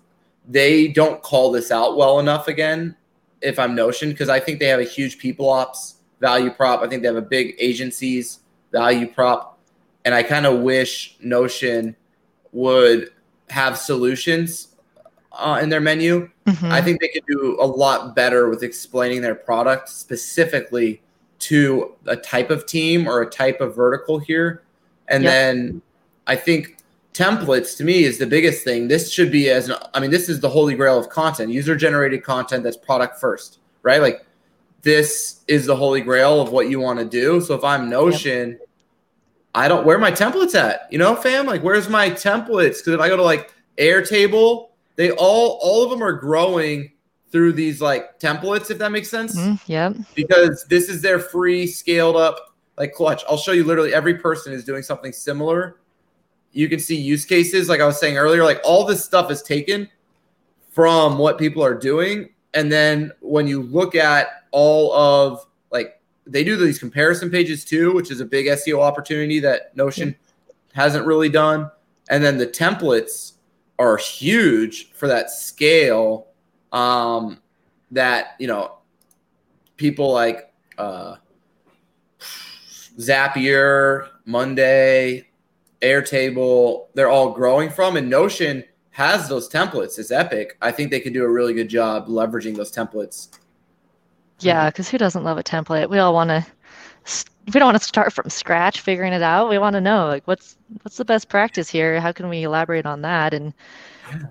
they 0.47 0.87
don't 0.87 1.21
call 1.21 1.51
this 1.51 1.71
out 1.71 1.97
well 1.97 2.19
enough 2.19 2.47
again, 2.47 2.95
if 3.41 3.59
I'm 3.59 3.75
Notion, 3.75 4.11
because 4.11 4.29
I 4.29 4.39
think 4.39 4.59
they 4.59 4.67
have 4.67 4.79
a 4.79 4.85
huge 4.85 5.17
people 5.17 5.49
ops 5.49 5.95
value 6.21 6.51
prop. 6.51 6.81
I 6.81 6.87
think 6.87 7.01
they 7.01 7.07
have 7.07 7.17
a 7.17 7.21
big 7.21 7.55
agencies 7.59 8.39
value 8.71 9.07
prop. 9.07 9.59
And 10.05 10.15
I 10.15 10.23
kind 10.23 10.45
of 10.45 10.59
wish 10.59 11.17
Notion 11.19 11.97
would 12.51 13.11
have 13.49 13.77
solutions 13.77 14.75
uh, 15.31 15.59
in 15.61 15.69
their 15.69 15.81
menu. 15.81 16.29
Mm-hmm. 16.45 16.71
I 16.71 16.81
think 16.81 16.99
they 16.99 17.07
could 17.07 17.25
do 17.27 17.57
a 17.59 17.65
lot 17.65 18.15
better 18.15 18.49
with 18.49 18.63
explaining 18.63 19.21
their 19.21 19.35
product 19.35 19.89
specifically 19.89 21.01
to 21.39 21.93
a 22.05 22.15
type 22.15 22.49
of 22.49 22.65
team 22.65 23.07
or 23.07 23.21
a 23.21 23.29
type 23.29 23.61
of 23.61 23.75
vertical 23.75 24.19
here. 24.19 24.63
And 25.07 25.23
yep. 25.23 25.31
then 25.31 25.81
I 26.27 26.35
think 26.35 26.77
templates 27.13 27.75
to 27.77 27.83
me 27.83 28.03
is 28.03 28.17
the 28.17 28.27
biggest 28.27 28.63
thing. 28.63 28.87
This 28.87 29.11
should 29.11 29.31
be 29.31 29.49
as 29.49 29.69
an, 29.69 29.75
I 29.93 29.99
mean, 29.99 30.11
this 30.11 30.29
is 30.29 30.39
the 30.39 30.49
holy 30.49 30.75
grail 30.75 30.97
of 30.97 31.09
content, 31.09 31.51
user 31.51 31.75
generated 31.75 32.23
content 32.23 32.63
that's 32.63 32.77
product 32.77 33.19
first, 33.19 33.59
right? 33.83 34.01
Like 34.01 34.25
this 34.83 35.41
is 35.47 35.65
the 35.65 35.75
holy 35.75 36.01
grail 36.01 36.41
of 36.41 36.51
what 36.51 36.69
you 36.69 36.79
want 36.79 36.99
to 36.99 37.05
do. 37.05 37.41
So 37.41 37.55
if 37.55 37.63
I'm 37.63 37.89
Notion, 37.89 38.51
yep. 38.51 38.67
I 39.53 39.67
don't 39.67 39.85
where 39.85 39.97
my 39.97 40.11
templates 40.11 40.55
at, 40.55 40.87
you 40.91 40.97
know, 40.97 41.15
fam. 41.15 41.45
Like, 41.45 41.61
where's 41.61 41.89
my 41.89 42.09
templates? 42.09 42.77
Because 42.77 42.93
if 42.93 42.99
I 42.99 43.09
go 43.09 43.17
to 43.17 43.23
like 43.23 43.53
Airtable, 43.77 44.69
they 44.95 45.11
all 45.11 45.59
all 45.61 45.83
of 45.83 45.89
them 45.89 46.03
are 46.03 46.13
growing 46.13 46.91
through 47.31 47.53
these 47.53 47.81
like 47.81 48.19
templates, 48.19 48.69
if 48.69 48.77
that 48.77 48.91
makes 48.91 49.09
sense. 49.09 49.37
Mm, 49.37 49.59
yeah. 49.65 49.93
Because 50.15 50.65
this 50.69 50.89
is 50.89 51.01
their 51.01 51.19
free 51.19 51.67
scaled 51.67 52.15
up 52.15 52.55
like 52.77 52.93
clutch. 52.93 53.23
I'll 53.29 53.37
show 53.37 53.51
you 53.51 53.63
literally 53.63 53.93
every 53.93 54.15
person 54.15 54.53
is 54.53 54.63
doing 54.63 54.83
something 54.83 55.13
similar. 55.13 55.77
You 56.51 56.67
can 56.67 56.79
see 56.79 56.95
use 56.95 57.25
cases, 57.25 57.69
like 57.69 57.79
I 57.79 57.85
was 57.85 57.99
saying 57.99 58.17
earlier, 58.17 58.43
like 58.43 58.59
all 58.63 58.85
this 58.85 59.03
stuff 59.03 59.31
is 59.31 59.41
taken 59.41 59.89
from 60.71 61.17
what 61.17 61.37
people 61.37 61.63
are 61.63 61.75
doing. 61.75 62.29
And 62.53 62.71
then 62.71 63.11
when 63.21 63.47
you 63.47 63.61
look 63.61 63.95
at 63.95 64.45
all 64.51 64.93
of 64.93 65.45
they 66.31 66.43
do 66.43 66.55
these 66.55 66.79
comparison 66.79 67.29
pages 67.29 67.65
too, 67.65 67.93
which 67.93 68.09
is 68.09 68.21
a 68.21 68.25
big 68.25 68.47
SEO 68.47 68.79
opportunity 68.79 69.39
that 69.41 69.75
Notion 69.75 70.15
hasn't 70.73 71.05
really 71.05 71.29
done. 71.29 71.69
And 72.09 72.23
then 72.23 72.37
the 72.37 72.47
templates 72.47 73.33
are 73.77 73.97
huge 73.97 74.91
for 74.93 75.07
that 75.07 75.29
scale 75.29 76.27
um, 76.71 77.41
that, 77.91 78.35
you 78.39 78.47
know, 78.47 78.77
people 79.75 80.11
like 80.11 80.53
uh, 80.77 81.15
Zapier, 82.97 84.09
Monday, 84.25 85.27
Airtable, 85.81 86.87
they're 86.93 87.09
all 87.09 87.31
growing 87.31 87.69
from. 87.69 87.97
And 87.97 88.09
Notion 88.09 88.63
has 88.91 89.27
those 89.27 89.49
templates. 89.49 89.97
It's 89.99 90.11
epic. 90.11 90.57
I 90.61 90.71
think 90.71 90.91
they 90.91 90.99
could 90.99 91.13
do 91.13 91.23
a 91.23 91.29
really 91.29 91.53
good 91.53 91.69
job 91.69 92.07
leveraging 92.07 92.55
those 92.55 92.71
templates 92.71 93.37
yeah, 94.43 94.69
because 94.69 94.89
who 94.89 94.97
doesn't 94.97 95.23
love 95.23 95.37
a 95.37 95.43
template? 95.43 95.89
We 95.89 95.99
all 95.99 96.13
want 96.13 96.29
to. 96.29 96.45
We 97.47 97.59
don't 97.59 97.65
want 97.65 97.79
to 97.79 97.83
start 97.83 98.13
from 98.13 98.29
scratch 98.29 98.81
figuring 98.81 99.13
it 99.13 99.23
out. 99.23 99.49
We 99.49 99.57
want 99.57 99.73
to 99.73 99.81
know 99.81 100.07
like 100.07 100.27
what's 100.27 100.57
what's 100.83 100.97
the 100.97 101.05
best 101.05 101.29
practice 101.29 101.69
here. 101.69 101.99
How 101.99 102.11
can 102.11 102.29
we 102.29 102.43
elaborate 102.43 102.85
on 102.85 103.01
that? 103.01 103.33
And 103.33 103.53
yeah. 104.11 104.27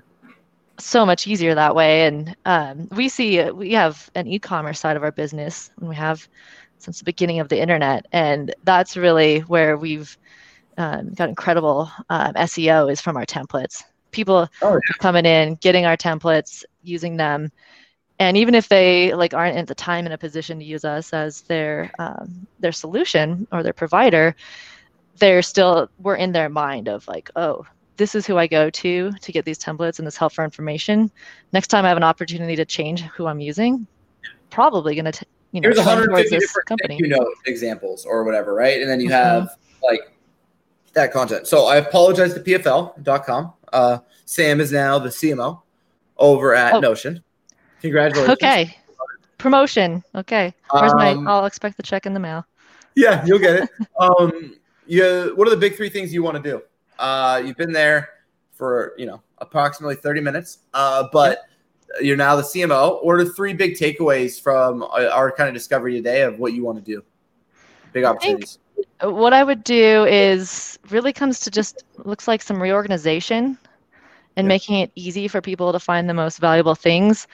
so 0.78 1.04
much 1.04 1.26
easier 1.26 1.54
that 1.54 1.74
way. 1.74 2.06
And 2.06 2.36
um, 2.44 2.88
we 2.92 3.08
see 3.08 3.50
we 3.50 3.72
have 3.72 4.10
an 4.14 4.28
e-commerce 4.28 4.78
side 4.78 4.96
of 4.96 5.02
our 5.02 5.10
business, 5.10 5.70
and 5.80 5.88
we 5.88 5.96
have 5.96 6.28
since 6.78 6.98
the 6.98 7.04
beginning 7.04 7.40
of 7.40 7.48
the 7.48 7.60
internet, 7.60 8.06
and 8.12 8.54
that's 8.64 8.96
really 8.96 9.40
where 9.40 9.76
we've 9.76 10.16
um, 10.78 11.12
got 11.12 11.28
incredible 11.28 11.90
um, 12.08 12.34
SEO 12.34 12.90
is 12.90 13.00
from 13.00 13.16
our 13.16 13.26
templates. 13.26 13.82
People 14.12 14.48
oh, 14.62 14.72
yeah. 14.72 14.78
coming 14.98 15.26
in, 15.26 15.56
getting 15.56 15.84
our 15.84 15.96
templates, 15.96 16.64
using 16.82 17.16
them 17.16 17.52
and 18.20 18.36
even 18.36 18.54
if 18.54 18.68
they 18.68 19.12
like 19.14 19.34
aren't 19.34 19.56
at 19.56 19.66
the 19.66 19.74
time 19.74 20.06
in 20.06 20.12
a 20.12 20.18
position 20.18 20.58
to 20.58 20.64
use 20.64 20.84
us 20.84 21.12
as 21.12 21.40
their 21.42 21.90
um, 21.98 22.46
their 22.60 22.70
solution 22.70 23.48
or 23.50 23.64
their 23.64 23.72
provider 23.72 24.36
they're 25.18 25.42
still 25.42 25.90
we're 25.98 26.14
in 26.14 26.30
their 26.30 26.48
mind 26.48 26.86
of 26.86 27.08
like 27.08 27.30
oh 27.34 27.66
this 27.96 28.14
is 28.14 28.26
who 28.26 28.38
i 28.38 28.46
go 28.46 28.70
to 28.70 29.10
to 29.20 29.32
get 29.32 29.44
these 29.44 29.58
templates 29.58 29.98
and 29.98 30.06
this 30.06 30.16
helpful 30.16 30.44
information 30.44 31.10
next 31.52 31.68
time 31.68 31.84
i 31.84 31.88
have 31.88 31.96
an 31.96 32.04
opportunity 32.04 32.54
to 32.54 32.64
change 32.64 33.02
who 33.02 33.26
i'm 33.26 33.40
using 33.40 33.86
probably 34.50 34.94
going 34.94 35.10
to 35.10 35.26
you 35.52 35.60
know 35.60 35.66
here's 35.66 35.78
150 35.78 36.38
different 36.38 36.68
company. 36.68 36.96
you 37.00 37.08
know 37.08 37.26
examples 37.46 38.04
or 38.04 38.22
whatever 38.24 38.54
right 38.54 38.80
and 38.80 38.88
then 38.88 39.00
you 39.00 39.08
mm-hmm. 39.08 39.40
have 39.40 39.56
like 39.82 40.12
that 40.92 41.12
content 41.12 41.46
so 41.46 41.66
i 41.66 41.76
apologize 41.76 42.34
to 42.34 42.40
pfl.com 42.40 43.52
uh, 43.72 43.98
sam 44.24 44.60
is 44.60 44.72
now 44.72 44.98
the 44.98 45.08
cmo 45.08 45.60
over 46.18 46.54
at 46.54 46.74
oh. 46.74 46.80
notion 46.80 47.22
Congratulations. 47.80 48.32
Okay. 48.32 48.76
Promotion. 49.38 50.04
Okay. 50.14 50.54
Where's 50.70 50.92
um, 50.92 51.24
my? 51.24 51.30
I'll 51.30 51.46
expect 51.46 51.76
the 51.76 51.82
check 51.82 52.06
in 52.06 52.14
the 52.14 52.20
mail. 52.20 52.44
Yeah, 52.94 53.24
you'll 53.24 53.38
get 53.38 53.56
it. 53.64 53.70
um, 54.00 54.56
you. 54.86 55.32
What 55.34 55.46
are 55.48 55.50
the 55.50 55.56
big 55.56 55.76
three 55.76 55.88
things 55.88 56.12
you 56.12 56.22
want 56.22 56.42
to 56.42 56.42
do? 56.42 56.62
Uh, 56.98 57.42
you've 57.44 57.56
been 57.56 57.72
there 57.72 58.10
for 58.52 58.92
you 58.98 59.06
know 59.06 59.22
approximately 59.38 59.96
thirty 59.96 60.20
minutes. 60.20 60.58
Uh, 60.74 61.08
but 61.12 61.44
you're 62.00 62.16
now 62.16 62.36
the 62.36 62.42
CMO. 62.42 63.04
What 63.04 63.14
are 63.14 63.24
the 63.24 63.32
three 63.32 63.54
big 63.54 63.74
takeaways 63.74 64.40
from 64.40 64.82
our 64.82 65.32
kind 65.32 65.48
of 65.48 65.54
discovery 65.54 65.94
today 65.94 66.22
of 66.22 66.38
what 66.38 66.52
you 66.52 66.62
want 66.62 66.78
to 66.78 66.84
do? 66.84 67.02
Big 67.92 68.04
opportunities. 68.04 68.58
I 69.00 69.06
what 69.06 69.32
I 69.32 69.42
would 69.42 69.64
do 69.64 70.04
is 70.04 70.78
really 70.90 71.12
comes 71.12 71.40
to 71.40 71.50
just 71.50 71.84
looks 72.04 72.28
like 72.28 72.42
some 72.42 72.62
reorganization 72.62 73.58
and 74.36 74.44
yeah. 74.44 74.48
making 74.48 74.78
it 74.80 74.92
easy 74.94 75.28
for 75.28 75.40
people 75.40 75.72
to 75.72 75.80
find 75.80 76.08
the 76.08 76.14
most 76.14 76.38
valuable 76.38 76.74
things. 76.74 77.26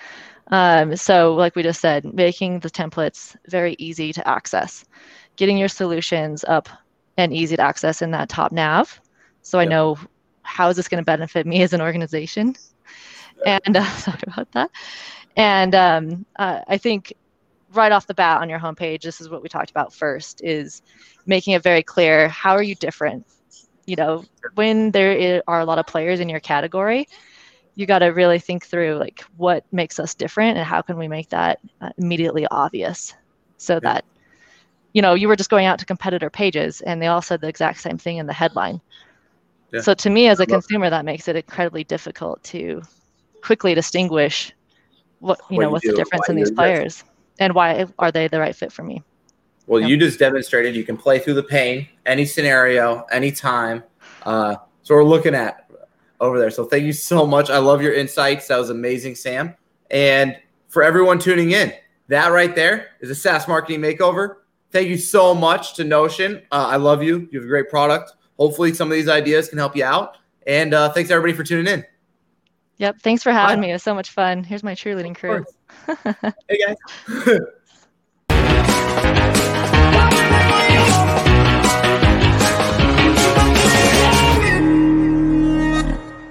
Um, 0.49 0.97
so, 0.97 1.35
like 1.35 1.57
we 1.57 1.63
just 1.63 1.81
said, 1.81 2.05
making 2.05 2.61
the 2.61 2.71
templates 2.71 3.37
very 3.49 3.75
easy 3.79 4.13
to 4.13 4.29
access, 4.29 4.85
getting 5.37 5.59
your 5.59 5.69
solutions 5.69 6.45
up 6.45 6.69
and 7.17 7.33
easy 7.33 7.57
to 7.57 7.63
access 7.63 8.03
in 8.03 8.11
that 8.13 8.29
top 8.29 8.53
nav. 8.53 9.01
So 9.43 9.59
I 9.59 9.65
know 9.65 9.97
how 10.43 10.69
is 10.69 10.77
this 10.77 10.89
going 10.89 11.01
to 11.01 11.05
benefit 11.05 11.47
me 11.47 11.63
as 11.63 11.73
an 11.73 11.81
organization. 11.81 12.55
And 13.45 13.77
uh, 13.77 13.85
sorry 13.97 14.21
about 14.27 14.51
that. 14.53 14.71
And 15.37 15.75
um, 15.75 16.27
uh, 16.37 16.61
I 16.67 16.79
think 16.79 17.13
right 17.73 17.93
off 17.93 18.07
the 18.07 18.15
bat 18.15 18.41
on 18.41 18.49
your 18.49 18.59
homepage, 18.59 19.03
this 19.03 19.21
is 19.21 19.29
what 19.29 19.43
we 19.43 19.49
talked 19.49 19.71
about 19.71 19.93
first: 19.93 20.41
is 20.43 20.83
making 21.27 21.55
it 21.55 21.63
very 21.63 21.83
clear 21.83 22.29
how 22.29 22.53
are 22.53 22.63
you 22.63 22.75
different. 22.75 23.27
You 23.87 23.97
know, 23.97 24.25
when 24.55 24.91
there 24.91 25.43
are 25.47 25.61
a 25.61 25.65
lot 25.65 25.79
of 25.79 25.87
players 25.87 26.19
in 26.21 26.29
your 26.29 26.41
category, 26.41 27.07
you 27.77 27.87
got 27.87 28.01
to 28.01 28.07
really 28.07 28.39
think 28.39 28.67
through 28.67 28.97
like 28.97 29.21
what 29.37 29.65
makes 29.71 30.01
us 30.01 30.15
different 30.15 30.57
and 30.57 30.67
how 30.67 30.83
can 30.83 30.99
we 30.99 31.09
make 31.09 31.29
that 31.29 31.61
uh, 31.81 31.91
immediately 31.99 32.47
obvious, 32.51 33.15
so 33.59 33.79
that 33.81 34.05
you 34.95 35.03
know 35.03 35.15
you 35.15 35.29
were 35.29 35.37
just 35.37 35.51
going 35.51 35.67
out 35.67 35.79
to 35.79 35.87
competitor 35.87 36.31
pages 36.31 36.81
and 36.81 37.01
they 37.01 37.07
all 37.07 37.23
said 37.23 37.41
the 37.41 37.49
exact 37.49 37.81
same 37.81 37.99
thing 37.99 38.17
in 38.17 38.27
the 38.27 38.33
headline. 38.33 38.81
Yeah. 39.73 39.81
So 39.83 39.95
to 39.95 40.11
me 40.11 40.29
as 40.29 40.41
a 40.41 40.47
consumer, 40.47 40.91
that 40.91 41.05
makes 41.05 41.29
it 41.29 41.37
incredibly 41.37 41.85
difficult 41.85 42.43
to 42.45 42.83
quickly 43.43 43.75
distinguish 43.75 44.53
what 45.19 45.39
you 45.51 45.57
What 45.57 45.63
know 45.63 45.69
you 45.69 45.73
what's 45.73 45.85
do, 45.85 45.91
the 45.93 45.97
difference 45.97 46.29
in 46.29 46.37
these 46.37 46.51
players 46.51 47.05
and 47.39 47.55
why 47.55 47.87
are 47.99 48.11
they 48.11 48.29
the 48.29 48.41
right 48.41 48.57
fit 48.57 48.73
for 48.73 48.83
me. 48.83 49.03
Well, 49.67 49.81
Yep. 49.81 49.91
you 49.91 49.97
just 49.99 50.19
demonstrated 50.19 50.77
you 50.77 50.85
can 50.85 50.97
play 50.97 51.19
through 51.19 51.35
the 51.35 51.43
pain, 51.43 51.89
any 52.07 52.25
scenario, 52.25 53.05
anytime. 53.11 53.83
Uh, 54.23 54.57
so 54.83 54.95
we're 54.95 55.05
looking 55.05 55.35
at 55.35 55.66
over 56.21 56.39
there. 56.39 56.51
So 56.51 56.65
thank 56.65 56.85
you 56.85 56.93
so 56.93 57.27
much. 57.27 57.51
I 57.51 57.59
love 57.59 57.83
your 57.83 57.93
insights. 57.93 58.49
That 58.49 58.59
was 58.59 58.71
amazing, 58.71 59.15
Sam. 59.15 59.55
And 59.91 60.37
for 60.69 60.83
everyone 60.83 61.19
tuning 61.19 61.53
in, 61.53 61.73
that 62.09 62.29
right 62.29 62.55
there 62.55 62.89
is 63.01 63.11
a 63.11 63.15
SaaS 63.15 63.49
marketing 63.49 63.81
makeover. 63.81 64.37
Thank 64.71 64.89
you 64.89 64.97
so 64.99 65.35
much 65.35 65.75
to 65.75 65.85
Notion. 65.85 66.43
Uh, 66.51 66.67
I 66.69 66.77
love 66.77 67.03
you. 67.03 67.29
You 67.31 67.39
have 67.39 67.47
a 67.47 67.49
great 67.49 67.69
product. 67.69 68.13
Hopefully, 68.39 68.75
some 68.75 68.89
of 68.89 68.95
these 68.95 69.09
ideas 69.09 69.49
can 69.49 69.59
help 69.59 69.77
you 69.77 69.85
out. 69.85 70.19
And 70.47 70.75
uh, 70.75 70.93
thanks 70.93 71.11
everybody 71.11 71.33
for 71.33 71.45
tuning 71.45 71.73
in. 71.73 71.85
Yep. 72.79 72.99
Thanks 73.01 73.23
for 73.23 73.33
having 73.33 73.57
Bye. 73.57 73.63
me. 73.63 73.71
It 73.71 73.75
was 73.75 73.83
so 73.83 73.95
much 73.95 74.11
fun. 74.11 74.45
Here's 74.45 74.63
my 74.63 74.75
cheerleading 74.75 75.17
crew. 75.17 75.45
Hey 76.49 76.59
guys. 76.59 77.41